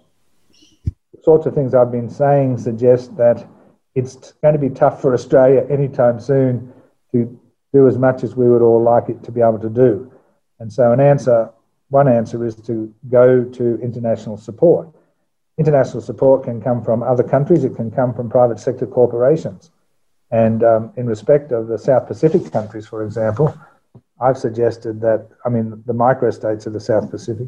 [1.24, 3.48] sorts of things I've been saying suggest that
[3.96, 6.74] it's going to be tough for Australia anytime soon
[7.12, 7.40] to
[7.74, 10.12] do as much as we would all like it to be able to do.
[10.60, 11.50] And so, an answer,
[11.90, 14.90] one answer is to go to international support.
[15.58, 19.72] International support can come from other countries, it can come from private sector corporations.
[20.32, 23.56] And um, in respect of the South Pacific countries, for example,
[24.20, 27.48] I've suggested that, I mean, the microstates of the South Pacific,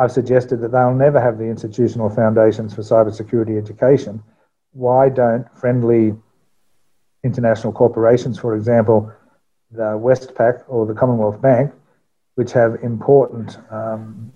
[0.00, 4.22] I've suggested that they'll never have the institutional foundations for cybersecurity education
[4.72, 6.14] why don't friendly
[7.24, 9.12] international corporations, for example,
[9.70, 11.72] the Westpac or the Commonwealth Bank,
[12.34, 14.32] which have important um,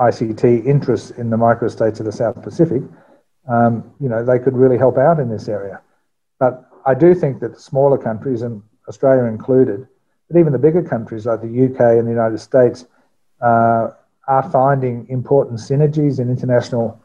[0.00, 2.82] ICT interests in the microstates of the South Pacific,
[3.48, 5.80] um, you know, they could really help out in this area.
[6.38, 9.86] But I do think that smaller countries, and Australia included,
[10.28, 12.86] but even the bigger countries like the UK and the United States,
[13.40, 13.90] uh,
[14.28, 17.00] are finding important synergies in international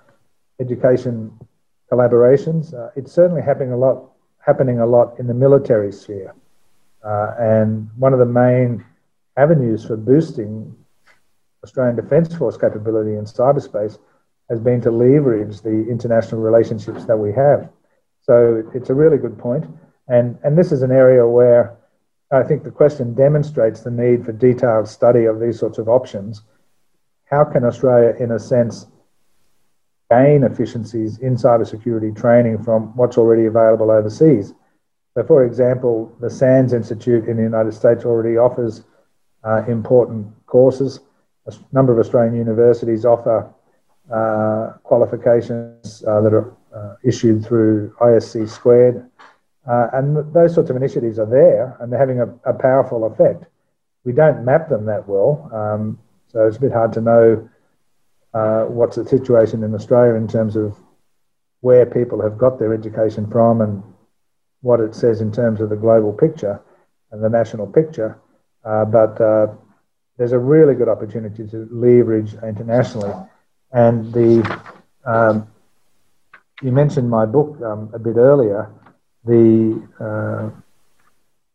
[0.60, 1.32] education
[1.92, 2.74] collaborations.
[2.74, 6.34] Uh, it's certainly happening a lot, happening a lot in the military sphere.
[7.04, 8.84] Uh, and one of the main
[9.38, 10.76] avenues for boosting
[11.64, 13.98] Australian Defence Force capability in cyberspace
[14.50, 17.70] has been to leverage the international relationships that we have.
[18.22, 19.66] So it's a really good point.
[20.08, 21.78] And, and this is an area where
[22.32, 26.44] I think the question demonstrates the need for detailed study of these sorts of options.
[27.30, 28.88] How can Australia, in a sense,
[30.10, 34.54] gain efficiencies in cybersecurity training from what's already available overseas?
[35.16, 38.84] So, for example, the SANS Institute in the United States already offers
[39.44, 41.02] uh, important courses.
[41.48, 43.52] A number of Australian universities offer
[44.12, 49.10] uh, qualifications uh, that are uh, issued through ISC squared.
[49.70, 53.46] Uh, and those sorts of initiatives are there and they're having a, a powerful effect.
[54.04, 56.00] We don't map them that well, um,
[56.32, 57.50] so it's a bit hard to know
[58.34, 60.78] uh, what's the situation in Australia in terms of
[61.62, 63.84] where people have got their education from and
[64.62, 66.62] what it says in terms of the global picture
[67.12, 68.20] and the national picture.
[68.64, 69.48] Uh, but uh,
[70.18, 73.14] there's a really good opportunity to leverage internationally.
[73.72, 74.62] And the
[75.06, 75.48] um,
[76.62, 78.70] you mentioned my book um, a bit earlier.
[79.26, 80.50] The uh,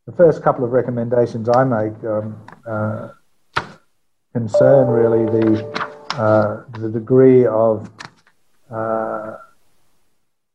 [0.06, 3.08] the first couple of recommendations I make um, uh,
[4.34, 5.64] concern really the
[6.18, 7.88] uh, the degree of
[8.70, 9.36] uh,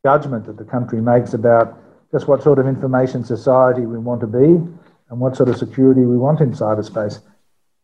[0.04, 1.78] judgment that the country makes about
[2.12, 4.60] just what sort of information society we want to be
[5.08, 7.20] and what sort of security we want in cyberspace.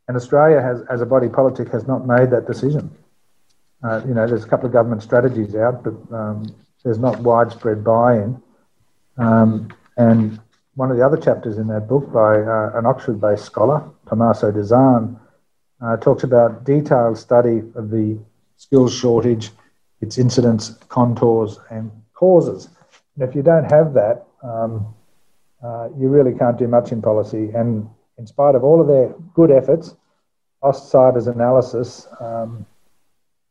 [0.08, 2.90] And Australia has, as a body politic, has not made that decision.
[3.82, 6.46] Uh, you know, there's a couple of government strategies out, but um,
[6.84, 8.40] there's not widespread buy-in.
[9.18, 10.40] Um, and
[10.74, 14.62] one of the other chapters in that book by uh, an Oxford-based scholar, Tommaso De
[14.62, 15.18] Zan,
[15.82, 18.18] uh, talks about detailed study of the
[18.56, 19.50] skills shortage,
[20.00, 22.68] its incidence, contours, and causes.
[23.14, 24.94] And if you don't have that, um,
[25.62, 27.50] uh, you really can't do much in policy.
[27.54, 29.94] And in spite of all of their good efforts,
[30.62, 32.66] AustCyber's analysis um,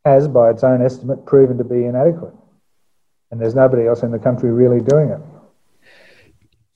[0.04, 2.34] has, by its own estimate, proven to be inadequate.
[3.30, 5.20] And there's nobody else in the country really doing it.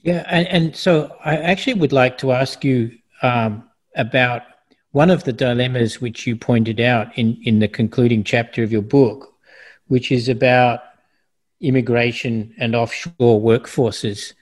[0.02, 4.42] Yeah, and, and so I actually would like to ask you um, about
[4.92, 8.82] one of the dilemmas which you pointed out in, in the concluding chapter of your
[8.82, 9.34] book,
[9.86, 10.80] which is about
[11.60, 14.32] immigration and offshore workforces.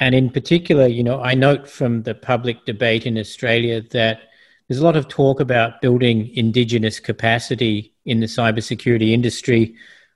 [0.00, 4.20] And in particular, you know, I note from the public debate in Australia that
[4.68, 9.74] there's a lot of talk about building indigenous capacity in the cybersecurity industry.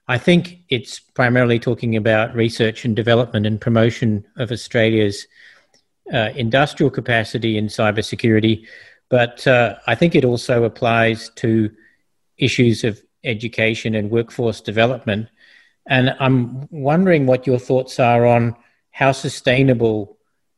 [0.09, 5.27] I think it's primarily talking about research and development and promotion of Australia's
[6.13, 8.67] uh, industrial capacity in cybersecurity,
[9.13, 11.71] but uh, I think it also applies to
[12.39, 15.29] issues of education and workforce development.
[15.87, 18.57] And I'm wondering what your thoughts are on
[18.91, 20.17] how sustainable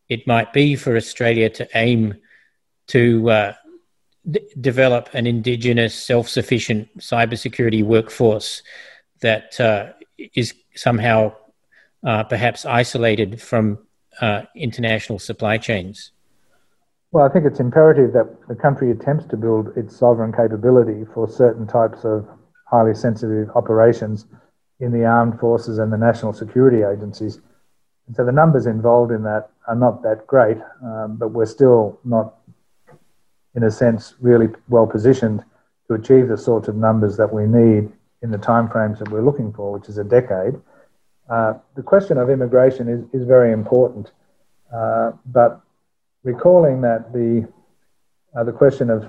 [0.08, 2.14] it might be for Australia to aim
[2.94, 3.54] to uh,
[4.30, 8.62] d- develop an indigenous, self sufficient cybersecurity workforce
[9.20, 9.94] that uh,
[10.36, 11.34] is somehow
[12.06, 13.78] uh, perhaps isolated from
[14.20, 16.12] uh, international supply chains.
[17.14, 21.28] Well, I think it's imperative that the country attempts to build its sovereign capability for
[21.28, 22.26] certain types of
[22.66, 24.26] highly sensitive operations
[24.80, 27.38] in the armed forces and the national security agencies.
[28.08, 32.00] And so the numbers involved in that are not that great, um, but we're still
[32.02, 32.34] not,
[33.54, 35.44] in a sense, really well positioned
[35.86, 39.52] to achieve the sorts of numbers that we need in the timeframes that we're looking
[39.52, 40.54] for, which is a decade.
[41.30, 44.10] Uh, the question of immigration is, is very important,
[44.74, 45.63] uh, but
[46.24, 47.46] recalling that the
[48.36, 49.06] uh, the question of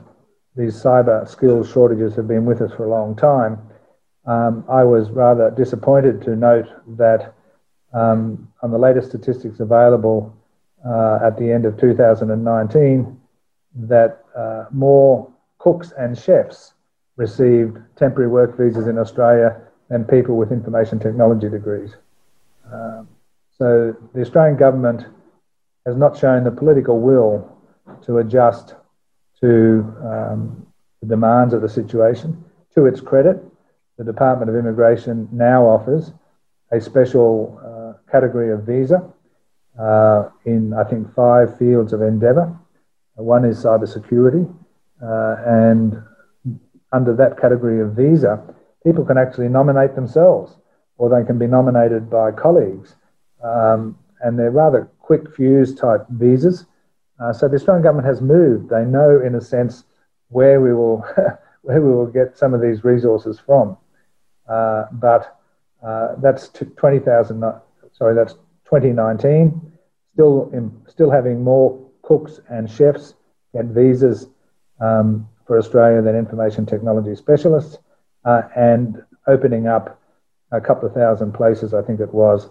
[0.55, 3.57] these cyber skills shortages have been with us for a long time,
[4.27, 7.33] um, I was rather disappointed to note that
[7.93, 10.35] um, on the latest statistics available
[10.87, 13.19] uh, at the end of 2019,
[13.75, 16.73] that uh, more cooks and chefs
[17.17, 21.95] received temporary work visas in Australia than people with information technology degrees.
[22.71, 23.07] Um,
[23.57, 25.05] so the Australian government
[25.85, 27.51] has not shown the political will
[28.03, 28.75] to adjust
[29.41, 30.65] to um,
[31.01, 32.43] the demands of the situation.
[32.75, 33.37] To its credit,
[33.97, 36.11] the Department of Immigration now offers
[36.71, 39.07] a special uh, category of visa
[39.79, 42.57] uh, in, I think, five fields of endeavour.
[43.15, 44.53] One is cybersecurity,
[45.01, 46.01] uh, and
[46.91, 48.43] under that category of visa,
[48.83, 50.57] people can actually nominate themselves
[50.97, 52.95] or they can be nominated by colleagues.
[53.43, 56.65] Um, and they're rather quick fuse type visas.
[57.19, 58.69] Uh, so the Australian government has moved.
[58.69, 59.83] They know, in a sense,
[60.29, 61.05] where we will
[61.61, 63.77] where we will get some of these resources from.
[64.47, 65.39] Uh, but
[65.83, 67.43] uh, that's twenty thousand.
[67.93, 68.33] Sorry, that's
[68.65, 69.71] 2019.
[70.13, 73.13] Still, in, still having more cooks and chefs
[73.53, 74.27] get visas
[74.79, 77.77] um, for Australia than information technology specialists,
[78.25, 79.99] uh, and opening up
[80.51, 82.49] a couple of thousand places, I think it was,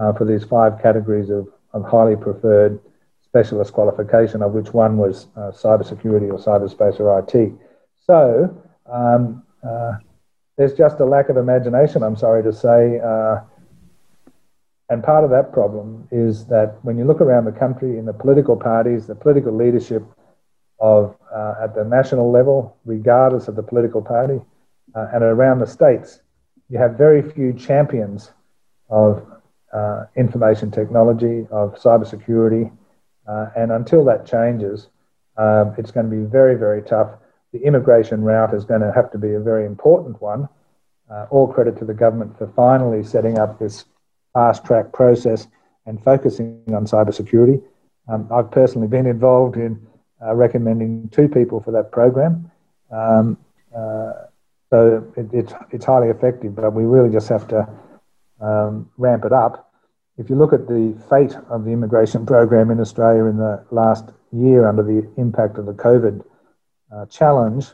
[0.00, 2.80] uh, for these five categories of, of highly preferred
[3.22, 7.52] specialist qualification, of which one was uh, cybersecurity or cyberspace or IT.
[8.04, 8.56] So
[8.90, 9.92] um, uh,
[10.56, 12.98] there's just a lack of imagination, I'm sorry to say.
[12.98, 13.40] Uh,
[14.88, 18.12] and part of that problem is that when you look around the country in the
[18.12, 20.02] political parties, the political leadership
[20.80, 24.40] of uh, at the national level, regardless of the political party,
[24.96, 26.20] uh, and around the states,
[26.68, 28.32] you have very few champions
[28.88, 29.24] of
[29.72, 32.70] uh, information technology, of cybersecurity,
[33.28, 34.88] uh, and until that changes,
[35.36, 37.10] um, it's going to be very, very tough.
[37.52, 40.48] The immigration route is going to have to be a very important one.
[41.10, 43.84] Uh, all credit to the government for finally setting up this
[44.32, 45.48] fast track process
[45.86, 47.62] and focusing on cybersecurity.
[48.08, 49.86] Um, I've personally been involved in
[50.24, 52.50] uh, recommending two people for that program.
[52.92, 53.38] Um,
[53.76, 54.12] uh,
[54.70, 57.68] so it, it's, it's highly effective, but we really just have to
[58.40, 59.72] um, ramp it up.
[60.18, 64.10] If you look at the fate of the immigration program in Australia in the last
[64.32, 66.24] year under the impact of the COVID
[66.92, 67.66] uh, challenge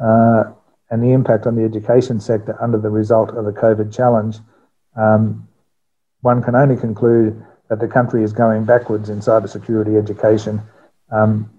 [0.00, 0.44] uh,
[0.90, 4.38] and the impact on the education sector under the result of the COVID challenge,
[4.96, 5.48] um,
[6.20, 10.60] one can only conclude that the country is going backwards in cybersecurity education
[11.10, 11.50] um,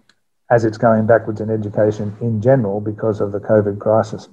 [0.50, 4.28] as it's going backwards in education in general because of the COVID crisis.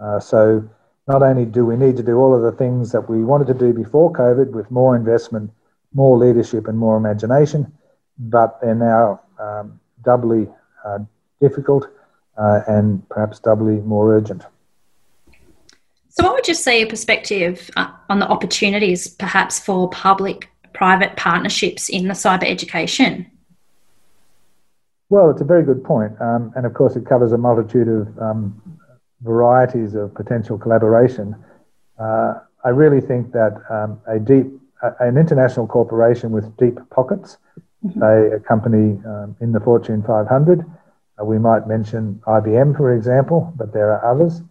[0.00, 0.68] Uh, so
[1.10, 3.54] not only do we need to do all of the things that we wanted to
[3.54, 5.50] do before COVID with more investment,
[5.92, 7.72] more leadership, and more imagination,
[8.16, 10.46] but they're now um, doubly
[10.84, 11.00] uh,
[11.40, 11.88] difficult
[12.38, 14.44] uh, and perhaps doubly more urgent.
[16.10, 21.16] So, what would you say a perspective uh, on the opportunities perhaps for public private
[21.16, 23.26] partnerships in the cyber education?
[25.08, 26.12] Well, it's a very good point.
[26.20, 28.79] Um, and of course, it covers a multitude of um,
[29.22, 31.36] varieties of potential collaboration,
[31.98, 34.46] uh, I really think that um, a deep,
[34.82, 37.38] uh, an international corporation with deep pockets,
[37.84, 38.00] mm-hmm.
[38.00, 43.52] say a company um, in the Fortune 500, uh, we might mention IBM, for example,
[43.56, 44.42] but there are others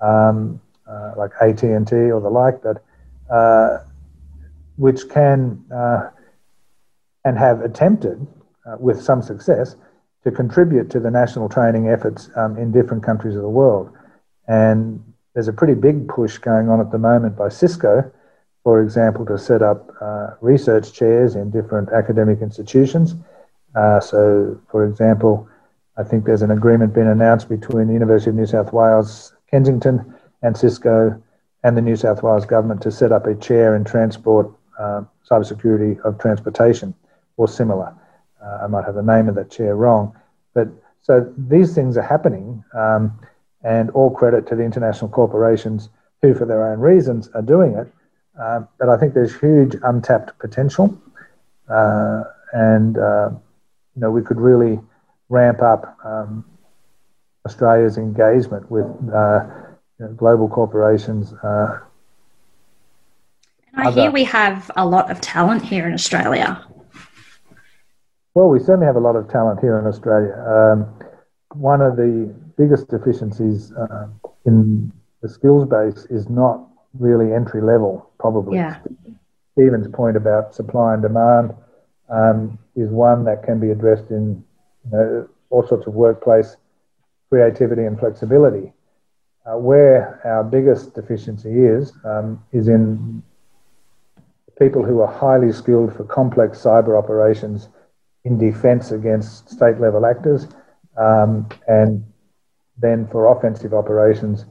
[0.00, 2.82] um, uh, like AT&T or the like that,
[3.30, 3.78] uh,
[4.76, 6.10] which can uh,
[7.24, 8.26] and have attempted
[8.78, 9.76] with some success
[10.24, 13.90] to contribute to the national training efforts um, in different countries of the world.
[14.48, 15.02] And
[15.34, 18.10] there's a pretty big push going on at the moment by Cisco,
[18.64, 23.14] for example, to set up uh, research chairs in different academic institutions.
[23.74, 25.48] Uh, so, for example,
[25.96, 30.14] I think there's an agreement been announced between the University of New South Wales, Kensington,
[30.42, 31.20] and Cisco
[31.64, 36.00] and the New South Wales government to set up a chair in transport, uh, cybersecurity
[36.00, 36.94] of transportation
[37.36, 37.94] or similar.
[38.42, 40.14] Uh, I might have the name of that chair wrong,
[40.54, 40.68] but
[41.02, 42.64] so these things are happening.
[42.74, 43.18] Um,
[43.62, 45.88] and all credit to the international corporations
[46.20, 47.92] who, for their own reasons, are doing it.
[48.40, 50.98] Um, but I think there's huge untapped potential,
[51.68, 53.30] uh, and uh,
[53.94, 54.80] you know we could really
[55.28, 56.44] ramp up um,
[57.46, 59.44] Australia's engagement with uh,
[59.98, 61.32] you know, global corporations.
[61.34, 61.80] Uh,
[63.74, 64.02] and I other...
[64.02, 66.64] hear we have a lot of talent here in Australia.
[68.34, 70.32] Well, we certainly have a lot of talent here in Australia.
[70.48, 70.94] Um,
[71.54, 74.08] one of the biggest deficiencies uh,
[74.46, 78.58] in the skills base is not really entry level, probably.
[78.58, 78.78] Yeah.
[79.52, 81.54] Stephen's point about supply and demand
[82.08, 84.42] um, is one that can be addressed in
[84.84, 86.56] you know, all sorts of workplace
[87.28, 88.72] creativity and flexibility.
[89.44, 93.22] Uh, where our biggest deficiency is, um, is in
[94.58, 97.68] people who are highly skilled for complex cyber operations
[98.24, 100.46] in defense against state level actors
[100.96, 102.04] um, and
[102.78, 104.46] then for offensive operations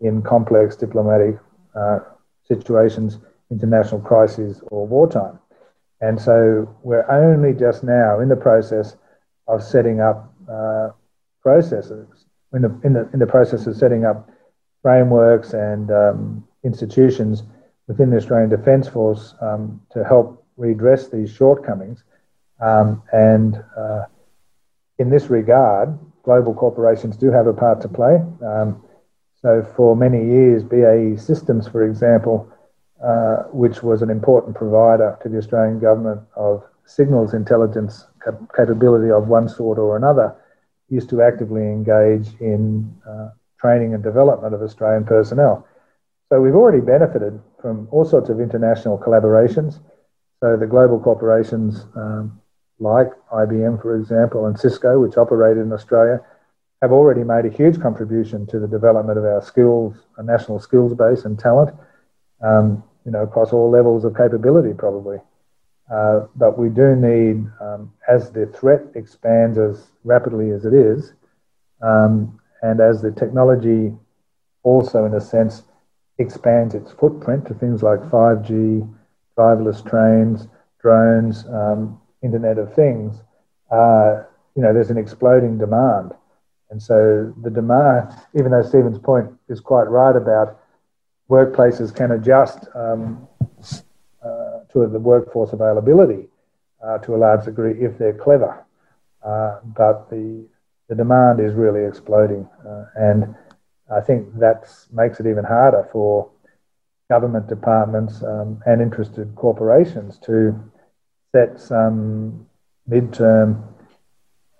[0.00, 1.38] in complex diplomatic
[1.74, 1.98] uh,
[2.46, 3.18] situations,
[3.50, 5.38] international crises, or wartime.
[6.00, 8.96] And so we're only just now in the process
[9.48, 10.90] of setting up uh,
[11.42, 14.30] processes, in the, in, the, in the process of setting up
[14.82, 17.42] frameworks and um, institutions
[17.88, 22.04] within the Australian Defence Force um, to help redress these shortcomings.
[22.60, 24.04] Um, and uh,
[24.98, 25.98] in this regard,
[26.28, 28.14] global corporations do have a part to play.
[28.44, 28.68] Um,
[29.40, 32.36] so, for many years, BAE Systems, for example,
[33.02, 39.10] uh, which was an important provider to the Australian government of signals intelligence cap- capability
[39.10, 40.28] of one sort or another,
[40.90, 42.62] used to actively engage in
[43.08, 43.28] uh,
[43.62, 45.66] training and development of Australian personnel.
[46.28, 49.80] So we've already benefited from all sorts of international collaborations.
[50.40, 52.38] So the global corporations um,
[52.78, 56.20] like IBM, for example, and Cisco, which operated in Australia,
[56.82, 60.94] have already made a huge contribution to the development of our skills, our national skills
[60.94, 61.74] base and talent,
[62.42, 65.18] um, you know, across all levels of capability, probably.
[65.92, 71.14] Uh, but we do need, um, as the threat expands as rapidly as it is,
[71.82, 73.96] um, and as the technology
[74.62, 75.62] also, in a sense,
[76.18, 78.86] expands its footprint to things like 5G,
[79.36, 80.48] driverless trains,
[80.80, 83.22] drones, um, Internet of Things,
[83.70, 84.22] uh,
[84.54, 86.12] you know, there's an exploding demand.
[86.70, 90.60] And so the demand, even though Stephen's point is quite right about
[91.30, 93.26] workplaces can adjust um,
[94.22, 96.28] uh, to the workforce availability
[96.84, 98.64] uh, to a large degree if they're clever.
[99.24, 100.46] Uh, but the,
[100.88, 102.48] the demand is really exploding.
[102.66, 103.34] Uh, and
[103.90, 106.30] I think that makes it even harder for
[107.08, 110.54] government departments um, and interested corporations to
[111.32, 112.46] set some
[112.88, 113.62] midterm,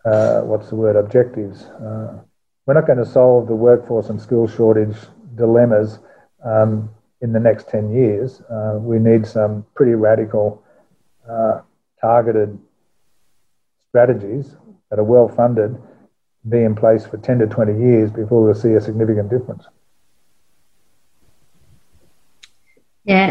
[0.05, 1.65] uh, what's the word, objectives.
[1.65, 2.21] Uh,
[2.67, 4.97] we're not going to solve the workforce and skill shortage
[5.37, 5.99] dilemmas
[6.45, 6.91] um,
[7.23, 8.43] in the next 10 years.
[8.43, 10.63] Uh, we need some pretty radical,
[11.29, 11.61] uh,
[12.01, 12.59] targeted
[13.89, 14.55] strategies
[14.91, 15.77] that are well funded
[16.49, 19.65] be in place for 10 to 20 years before we'll see a significant difference.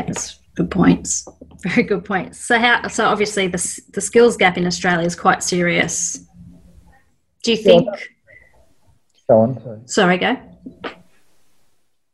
[0.07, 1.27] It's good points.
[1.63, 2.35] Very good point.
[2.35, 2.87] So, how?
[2.87, 6.19] So, obviously, the the skills gap in Australia is quite serious.
[7.43, 7.87] Do you think?
[9.29, 9.61] Go on.
[9.61, 9.79] Sorry.
[9.85, 10.37] sorry, go.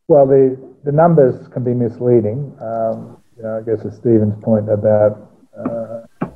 [0.07, 2.55] Well, the the numbers can be misleading.
[2.61, 6.27] Um, you know, I guess it's Stephen's point about uh,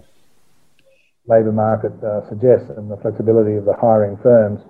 [1.28, 4.62] labour market uh, suggests and the flexibility of the hiring firms.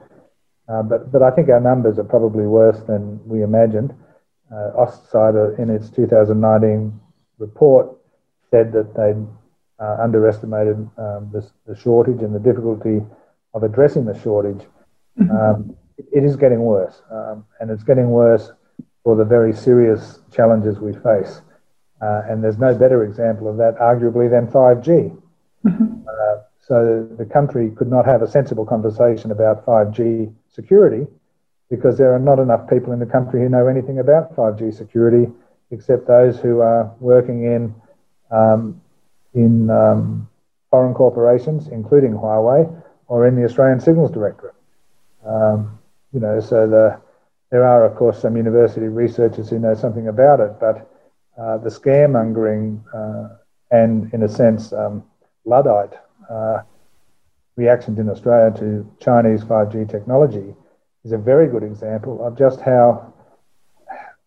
[0.68, 3.94] Uh, but, but I think our numbers are probably worse than we imagined.
[4.52, 4.86] Uh,
[5.58, 7.00] in its 2019
[7.38, 7.97] report,
[8.52, 9.28] said that they'd
[9.84, 13.02] uh, underestimated um, the, the, shortage and the difficulty
[13.54, 14.66] of addressing the shortage.
[15.20, 15.32] Mm-hmm.
[15.32, 18.52] Um, it, it is getting worse, um, and it's getting worse
[19.04, 21.42] for the very serious challenges we face.
[22.02, 25.16] Uh, and there's no better example of that, arguably, than 5G.
[25.66, 26.08] Mm-hmm.
[26.08, 31.08] Uh, so the country could not have a sensible conversation about 5G security
[31.70, 35.32] because there are not enough people in the country who know anything about 5G security
[35.72, 37.74] except those who are working in
[38.32, 38.82] um,
[39.34, 40.28] in um,
[40.70, 44.56] foreign corporations, including Huawei, or in the Australian Signals Directorate.
[45.26, 45.80] Um,
[46.14, 47.00] you know, so the,
[47.52, 50.92] there are, of course, some university researchers who know something about it, but
[51.38, 53.36] uh, the scaremongering uh,
[53.72, 55.04] and, in a sense, um,
[55.46, 55.94] Luddite
[56.30, 56.62] uh,
[57.56, 60.56] reactions in Australia to Chinese 5G technology
[61.04, 63.14] is a very good example of just how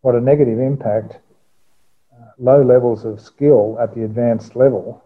[0.01, 1.19] what a negative impact
[2.41, 5.05] low levels of skill at the advanced level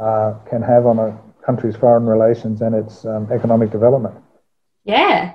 [0.00, 4.14] uh, can have on a country's foreign relations and its um, economic development.
[4.84, 5.34] Yeah.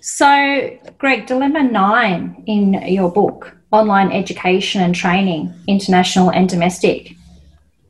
[0.00, 7.14] So, Greg, dilemma nine in your book, Online Education and Training, International and Domestic.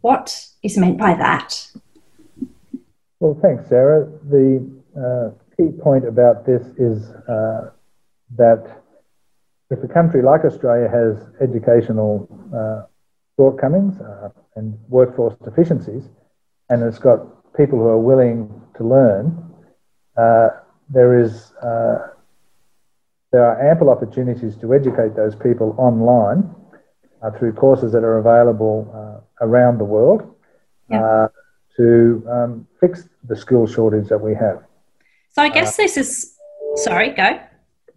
[0.01, 1.67] What is meant by that?
[3.21, 4.11] Well, thanks, Sarah.
[4.31, 7.71] The uh, key point about this is uh,
[8.37, 8.84] that
[9.71, 12.87] if a country like Australia has educational uh,
[13.37, 16.05] shortcomings uh, and workforce deficiencies,
[16.71, 17.19] and it's got
[17.57, 19.25] people who are willing to learn,
[20.17, 20.49] uh,
[20.89, 22.09] there is uh,
[23.33, 26.55] there are ample opportunities to educate those people online
[27.39, 30.35] through courses that are available around the world.
[30.91, 31.29] Yeah
[31.77, 34.63] to um, fix the skill shortage that we have.
[35.33, 36.37] So I guess uh, this is
[36.77, 37.41] sorry, go.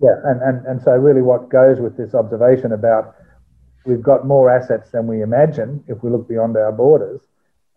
[0.01, 3.15] Yeah, and, and, and so really what goes with this observation about
[3.85, 7.21] we've got more assets than we imagine if we look beyond our borders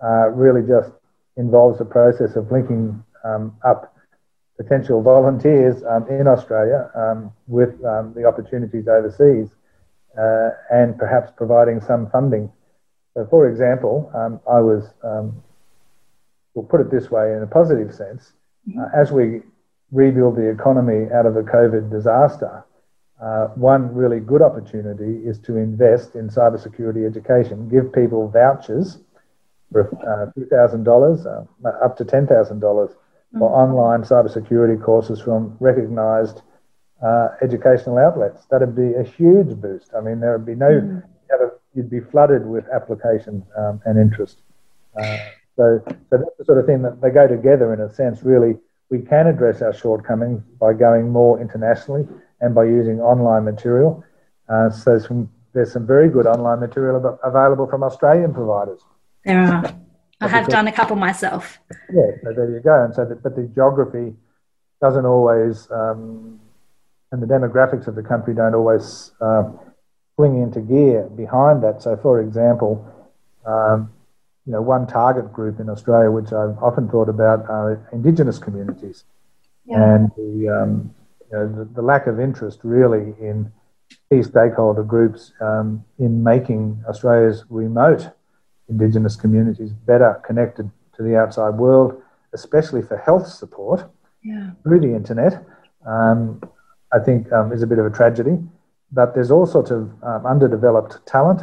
[0.03, 0.91] uh, really just
[1.37, 3.95] involves the process of linking um, up
[4.57, 9.49] potential volunteers um, in Australia um, with um, the opportunities overseas
[10.19, 12.51] uh, and perhaps providing some funding.
[13.15, 14.85] So, for example, um, I was
[16.55, 18.33] we'll put it this way in a positive sense,
[18.69, 18.81] mm-hmm.
[18.81, 19.43] uh, as we
[19.93, 22.65] rebuild the economy out of the COVID disaster,
[23.21, 28.99] uh, one really good opportunity is to invest in cybersecurity education, give people vouchers
[29.71, 33.39] for uh, $2,000 uh, up to $10,000 mm-hmm.
[33.39, 36.43] for online cybersecurity courses from recognized
[37.03, 38.47] uh, educational outlets.
[38.51, 39.91] That'd be a huge boost.
[39.97, 41.47] I mean, there would be no, mm-hmm.
[41.75, 44.39] you'd be flooded with applications um, and interest.
[44.97, 45.19] Uh,
[45.57, 48.57] so, so that's the sort of thing that they go together in a sense, really.
[48.91, 52.07] We can address our shortcomings by going more internationally
[52.41, 54.05] and by using online material.
[54.49, 58.81] Uh, so some, there's some very good online material available from Australian providers.
[59.25, 59.75] There are.
[60.23, 61.59] I have done a couple myself.
[61.93, 62.85] Yeah, so there you go.
[62.85, 64.15] And so, the, but the geography
[64.83, 66.39] doesn't always, um,
[67.11, 69.45] and the demographics of the country don't always uh,
[70.17, 71.83] swing into gear behind that.
[71.83, 72.87] So, for example,
[73.47, 73.91] um,
[74.47, 79.05] you know, one target group in Australia, which I've often thought about, are Indigenous communities,
[79.67, 79.95] yeah.
[79.95, 80.95] and the um,
[81.31, 83.53] you know, the, the, lack of interest really in
[84.11, 88.11] key stakeholder groups um, in making Australia's remote
[88.69, 92.01] Indigenous communities better connected to the outside world,
[92.33, 93.91] especially for health support
[94.23, 94.51] yeah.
[94.63, 95.45] through the internet,
[95.87, 96.41] um,
[96.93, 98.39] I think um, is a bit of a tragedy.
[98.93, 101.43] But there's all sorts of um, underdeveloped talent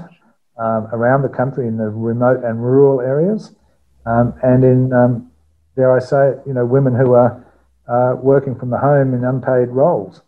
[0.58, 3.56] um, around the country in the remote and rural areas,
[4.06, 5.32] um, and in um,
[5.76, 7.46] dare I say, you know, women who are
[7.88, 10.22] uh, working from the home in unpaid roles.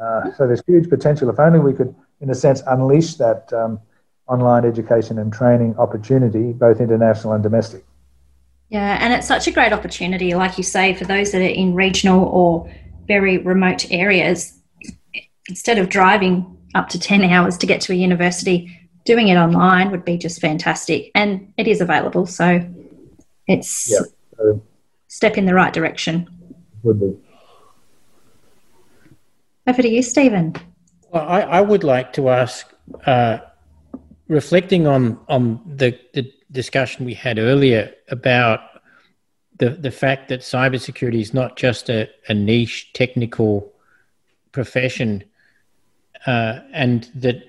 [0.00, 1.28] Uh, so there's huge potential.
[1.28, 3.80] If only we could, in a sense, unleash that um,
[4.28, 7.84] online education and training opportunity, both international and domestic.
[8.70, 11.74] Yeah, and it's such a great opportunity, like you say, for those that are in
[11.74, 12.72] regional or
[13.06, 14.58] very remote areas.
[15.48, 19.90] Instead of driving up to 10 hours to get to a university, doing it online
[19.90, 21.10] would be just fantastic.
[21.14, 22.26] And it is available.
[22.26, 22.66] So
[23.46, 24.44] it's yeah.
[24.44, 24.60] a
[25.08, 26.28] step in the right direction
[26.82, 27.16] would be.
[29.66, 30.54] Over to you, Stephen.
[31.10, 32.66] Well, I, I would like to ask,
[33.06, 33.38] uh,
[34.28, 38.60] reflecting on on the, the discussion we had earlier about
[39.58, 43.72] the the fact that cybersecurity is not just a, a niche technical
[44.52, 45.24] profession,
[46.26, 47.42] uh, and that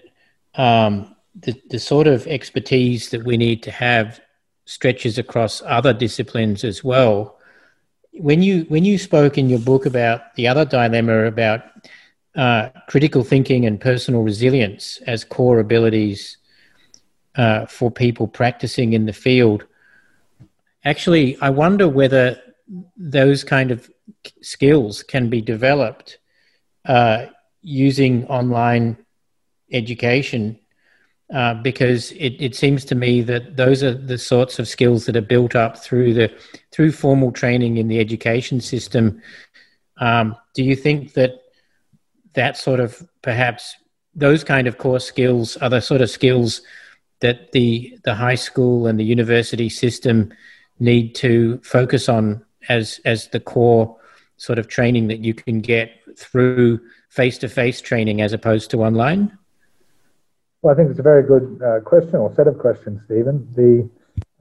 [0.56, 4.22] um, the the sort of expertise that we need to have
[4.66, 7.38] stretches across other disciplines as well.
[8.14, 11.62] When you when you spoke in your book about the other dilemma about
[12.36, 16.38] uh, critical thinking and personal resilience as core abilities
[17.36, 19.66] uh, for people practicing in the field,
[20.84, 22.42] actually, I wonder whether
[22.98, 23.90] those kind of
[24.42, 26.18] skills can be developed
[26.86, 27.28] uh,
[27.62, 28.98] using online
[29.72, 30.60] education
[31.34, 35.16] uh, because it, it seems to me that those are the sorts of skills that
[35.16, 36.32] are built up through the
[36.72, 39.22] through formal training in the education system.
[39.98, 41.42] Um, do you think that
[42.34, 43.76] that sort of perhaps
[44.14, 46.62] those kind of core skills are the sort of skills
[47.22, 50.32] that the the high school and the university system
[50.80, 53.98] need to focus on as as the core
[54.38, 58.84] sort of training that you can get through face to face training as opposed to
[58.84, 59.36] online?
[60.66, 63.47] Well, I think it's a very good uh, question or set of questions, Stephen.
[63.55, 63.88] The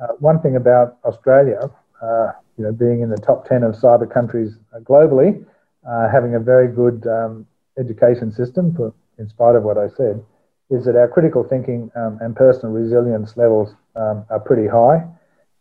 [0.01, 1.71] uh, one thing about Australia,
[2.01, 5.45] uh, you know, being in the top 10 of cyber countries uh, globally,
[5.87, 7.47] uh, having a very good um,
[7.79, 10.25] education system, for, in spite of what I said,
[10.71, 15.07] is that our critical thinking um, and personal resilience levels um, are pretty high.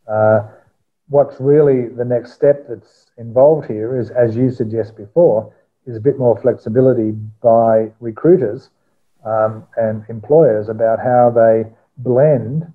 [0.07, 0.47] Uh,
[1.09, 5.53] what's really the next step that's involved here is, as you suggest before,
[5.86, 7.11] is a bit more flexibility
[7.41, 8.70] by recruiters
[9.26, 11.64] um, and employers about how they
[11.98, 12.66] blend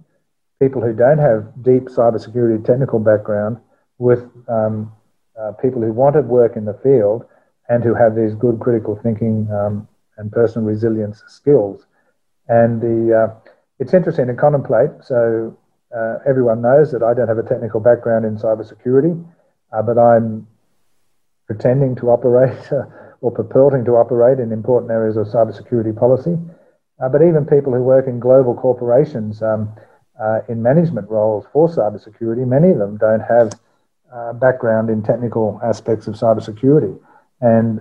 [0.61, 3.59] people who don't have deep cybersecurity technical background
[3.99, 4.93] with um,
[5.41, 7.25] uh, people who want to work in the field
[7.69, 9.87] and who have these good critical thinking um,
[10.17, 11.87] and personal resilience skills.
[12.49, 14.91] And the uh, it's interesting to contemplate.
[15.03, 15.57] So
[15.97, 19.25] uh, everyone knows that I don't have a technical background in cybersecurity,
[19.73, 20.47] uh, but I'm
[21.47, 22.59] pretending to operate
[23.21, 26.39] or purporting to operate in important areas of cybersecurity policy.
[27.01, 29.73] Uh, but even people who work in global corporations um,
[30.21, 33.53] uh, in management roles for cybersecurity, many of them don't have
[34.13, 36.99] uh, background in technical aspects of cybersecurity.
[37.41, 37.81] And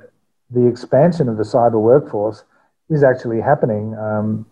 [0.51, 2.43] the expansion of the cyber workforce
[2.89, 4.45] is actually happening um,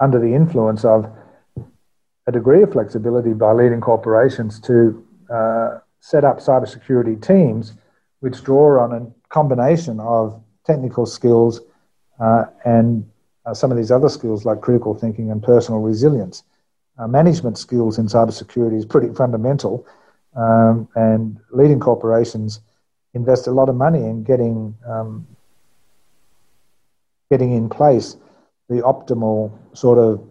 [0.00, 1.10] under the influence of
[2.26, 7.74] a degree of flexibility by leading corporations to uh, set up cybersecurity teams
[8.22, 11.60] which draw on a combination of technical skills
[12.20, 13.04] uh, and
[13.44, 16.44] uh, some of these other skills like critical thinking and personal resilience.
[16.98, 19.84] Uh, management skills in cybersecurity is pretty fundamental,
[20.36, 22.60] um, and leading corporations
[23.14, 25.26] invest a lot of money in getting um,
[27.28, 28.16] getting in place
[28.68, 30.22] the optimal sort of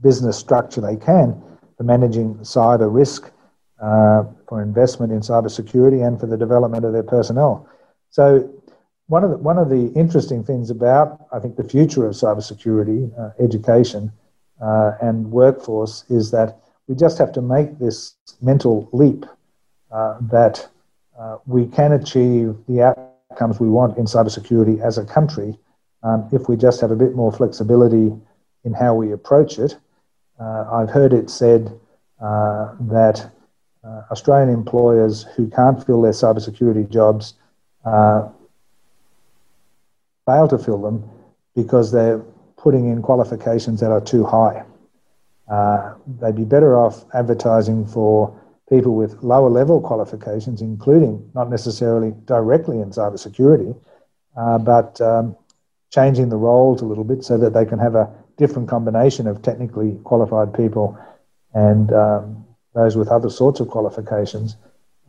[0.00, 1.42] business structure they can
[1.76, 3.30] for managing cyber risk,
[3.82, 7.68] uh, for investment in cybersecurity, and for the development of their personnel.
[8.10, 8.48] So,
[9.08, 13.10] one of the, one of the interesting things about I think the future of cybersecurity
[13.18, 14.12] uh, education
[14.62, 19.26] uh, and workforce is that we just have to make this mental leap
[19.90, 20.68] uh, that
[21.18, 22.94] uh, we can achieve the
[23.30, 25.58] outcomes we want in cybersecurity as a country
[26.02, 28.12] um, if we just have a bit more flexibility
[28.64, 29.76] in how we approach it.
[30.40, 31.78] I've heard it said
[32.20, 33.30] that
[33.84, 37.34] uh, Australian employers who can't fill their cybersecurity jobs
[37.84, 38.28] uh,
[40.26, 41.08] fail to fill them
[41.54, 42.22] because they're
[42.56, 44.64] putting in qualifications that are too high.
[45.50, 48.34] Uh, they'd be better off advertising for
[48.70, 53.76] people with lower level qualifications, including not necessarily directly in cybersecurity,
[54.36, 55.36] uh, but um,
[55.90, 59.42] changing the roles a little bit so that they can have a different combination of
[59.42, 60.98] technically qualified people
[61.52, 62.43] and um,
[62.74, 64.56] those with other sorts of qualifications.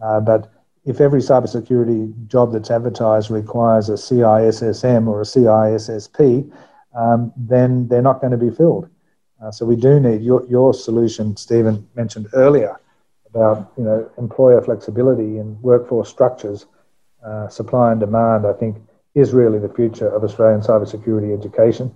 [0.02, 0.52] Uh, but
[0.86, 6.52] if every cybersecurity job that's advertised requires a CISSM or a CISSP,
[6.96, 8.90] um, then they're not going to be filled.
[9.42, 12.80] Uh, so we do need your, your solution, Stephen mentioned earlier,
[13.30, 16.68] about you know employer flexibility and workforce structures,
[17.26, 18.46] uh, supply and demand.
[18.46, 18.78] I think
[19.14, 21.94] is really the future of Australian cybersecurity education.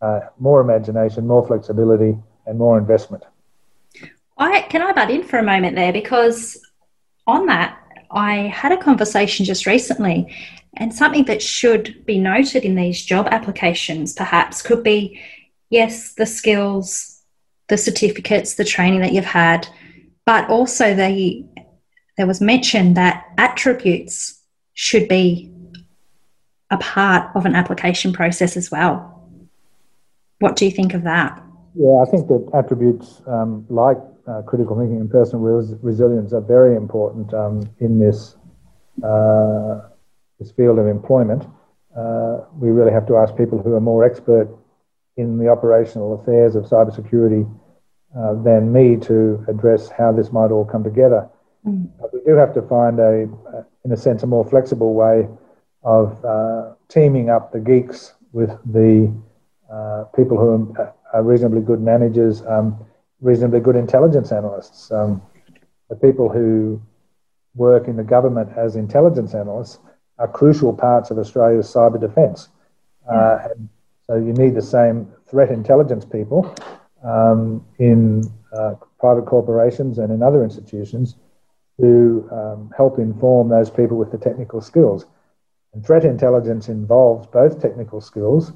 [0.00, 2.16] Uh, more imagination, more flexibility,
[2.46, 3.24] and more investment.
[4.38, 6.60] I can I butt in for a moment there because
[7.26, 7.78] on that
[8.10, 10.34] I had a conversation just recently,
[10.76, 15.20] and something that should be noted in these job applications perhaps could be
[15.70, 17.20] yes, the skills,
[17.68, 19.68] the certificates, the training that you've had,
[20.24, 21.44] but also the
[22.16, 24.42] there was mention that attributes
[24.74, 25.52] should be
[26.70, 29.28] a part of an application process as well.
[30.40, 31.42] What do you think of that?
[31.74, 33.98] Yeah, I think that attributes um, like
[34.28, 38.36] uh, critical thinking and personal res- resilience are very important um, in this
[39.02, 39.80] uh,
[40.38, 41.46] this field of employment.
[41.96, 44.48] Uh, we really have to ask people who are more expert
[45.16, 47.48] in the operational affairs of cybersecurity
[48.16, 51.28] uh, than me to address how this might all come together.
[51.66, 51.90] Mm.
[52.00, 53.28] But we do have to find a,
[53.84, 55.28] in a sense, a more flexible way
[55.82, 59.12] of uh, teaming up the geeks with the
[59.72, 60.74] uh, people who
[61.12, 62.78] are reasonably good managers, um,
[63.20, 64.90] reasonably good intelligence analysts.
[64.90, 65.22] Um,
[65.88, 66.80] the people who
[67.54, 69.78] work in the government as intelligence analysts
[70.18, 72.48] are crucial parts of Australia's cyber defence.
[73.10, 73.68] Uh, and
[74.06, 76.54] so you need the same threat intelligence people
[77.04, 81.16] um, in uh, private corporations and in other institutions
[81.80, 85.06] to um, help inform those people with the technical skills.
[85.72, 88.52] And threat intelligence involves both technical skills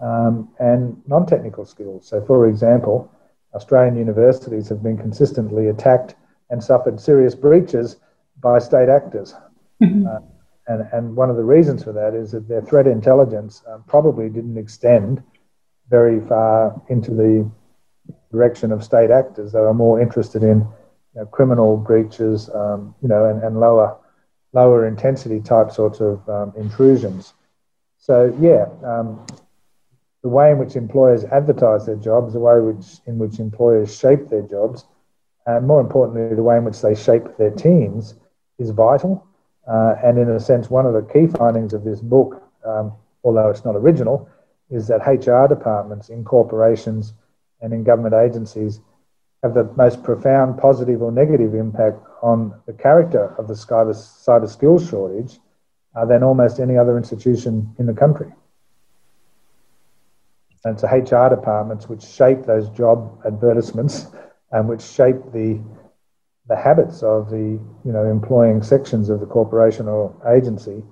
[0.00, 2.06] um, and non technical skills.
[2.06, 3.10] So, for example,
[3.54, 6.14] Australian universities have been consistently attacked
[6.50, 7.96] and suffered serious breaches
[8.40, 9.34] by state actors.
[9.82, 10.06] Mm-hmm.
[10.06, 10.20] Uh,
[10.68, 14.28] and, and one of the reasons for that is that their threat intelligence um, probably
[14.28, 15.22] didn't extend
[15.88, 17.50] very far into the
[18.30, 19.52] direction of state actors.
[19.52, 20.66] They were more interested in you
[21.16, 23.96] know, criminal breaches, um, you know, and, and lower
[24.52, 27.34] lower intensity type sorts of um, intrusions.
[27.98, 29.24] So yeah, um,
[30.22, 34.28] the way in which employers advertise their jobs, the way which, in which employers shape
[34.28, 34.84] their jobs,
[35.46, 38.14] and more importantly, the way in which they shape their teams
[38.58, 39.26] is vital.
[39.66, 42.92] Uh, and in a sense, one of the key findings of this book, um,
[43.24, 44.28] although it's not original,
[44.70, 47.14] is that HR departments in corporations
[47.60, 48.80] and in government agencies
[49.42, 54.48] have the most profound positive or negative impact on the character of the cyber, cyber
[54.48, 55.38] skills shortage
[55.94, 58.30] uh, than almost any other institution in the country.
[60.64, 64.06] And it's the HR departments which shape those job advertisements
[64.52, 65.60] and which shape the
[66.48, 70.82] the habits of the you know employing sections of the corporation or agency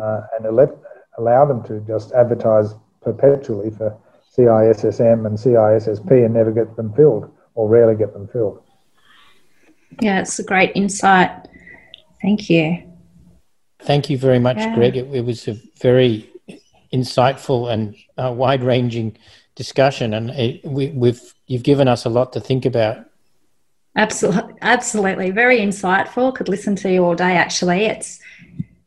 [0.00, 0.70] uh, and let,
[1.18, 3.96] allow them to just advertise perpetually for
[4.36, 8.60] CISSM and CISSP and never get them filled or rarely get them filled.
[10.00, 11.30] Yeah, it's a great insight.
[12.20, 12.82] Thank you.
[13.80, 14.74] Thank you very much, yeah.
[14.74, 14.96] Greg.
[14.96, 16.28] It, it, was a very
[16.94, 19.16] insightful and uh, wide-ranging
[19.54, 22.96] discussion, and it, we, we've you've given us a lot to think about
[23.96, 26.34] Absolutely, absolutely, very insightful.
[26.34, 27.36] Could listen to you all day.
[27.36, 28.18] Actually, it's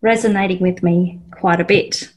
[0.02, 2.12] resonating with me quite a bit.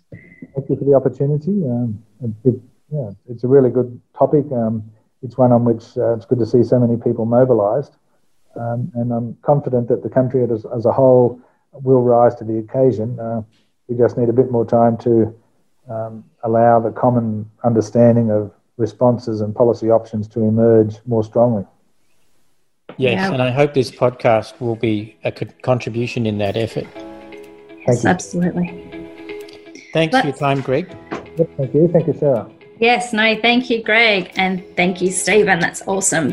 [0.55, 1.63] Thank you for the opportunity.
[1.65, 2.03] Um,
[2.45, 2.57] it,
[2.93, 4.45] yeah, it's a really good topic.
[4.51, 4.91] Um,
[5.23, 7.95] it's one on which uh, it's good to see so many people mobilised,
[8.57, 11.41] um, and I'm confident that the country as, as a whole
[11.73, 13.21] will rise to the occasion.
[13.21, 13.43] Uh,
[13.87, 15.33] we just need a bit more time to
[15.91, 21.65] um, allow the common understanding of responses and policy options to emerge more strongly.
[22.97, 23.33] Yes, yeah.
[23.33, 26.87] and I hope this podcast will be a contribution in that effort.
[27.87, 28.69] Yes, absolutely.
[29.93, 30.97] Thanks for your time, Greg.
[31.37, 31.89] Yep, thank you.
[31.89, 32.51] Thank you, Sarah.
[32.79, 34.33] Yes, no, thank you, Greg.
[34.37, 35.61] And thank you, Stephen.
[35.61, 36.33] That's awesome.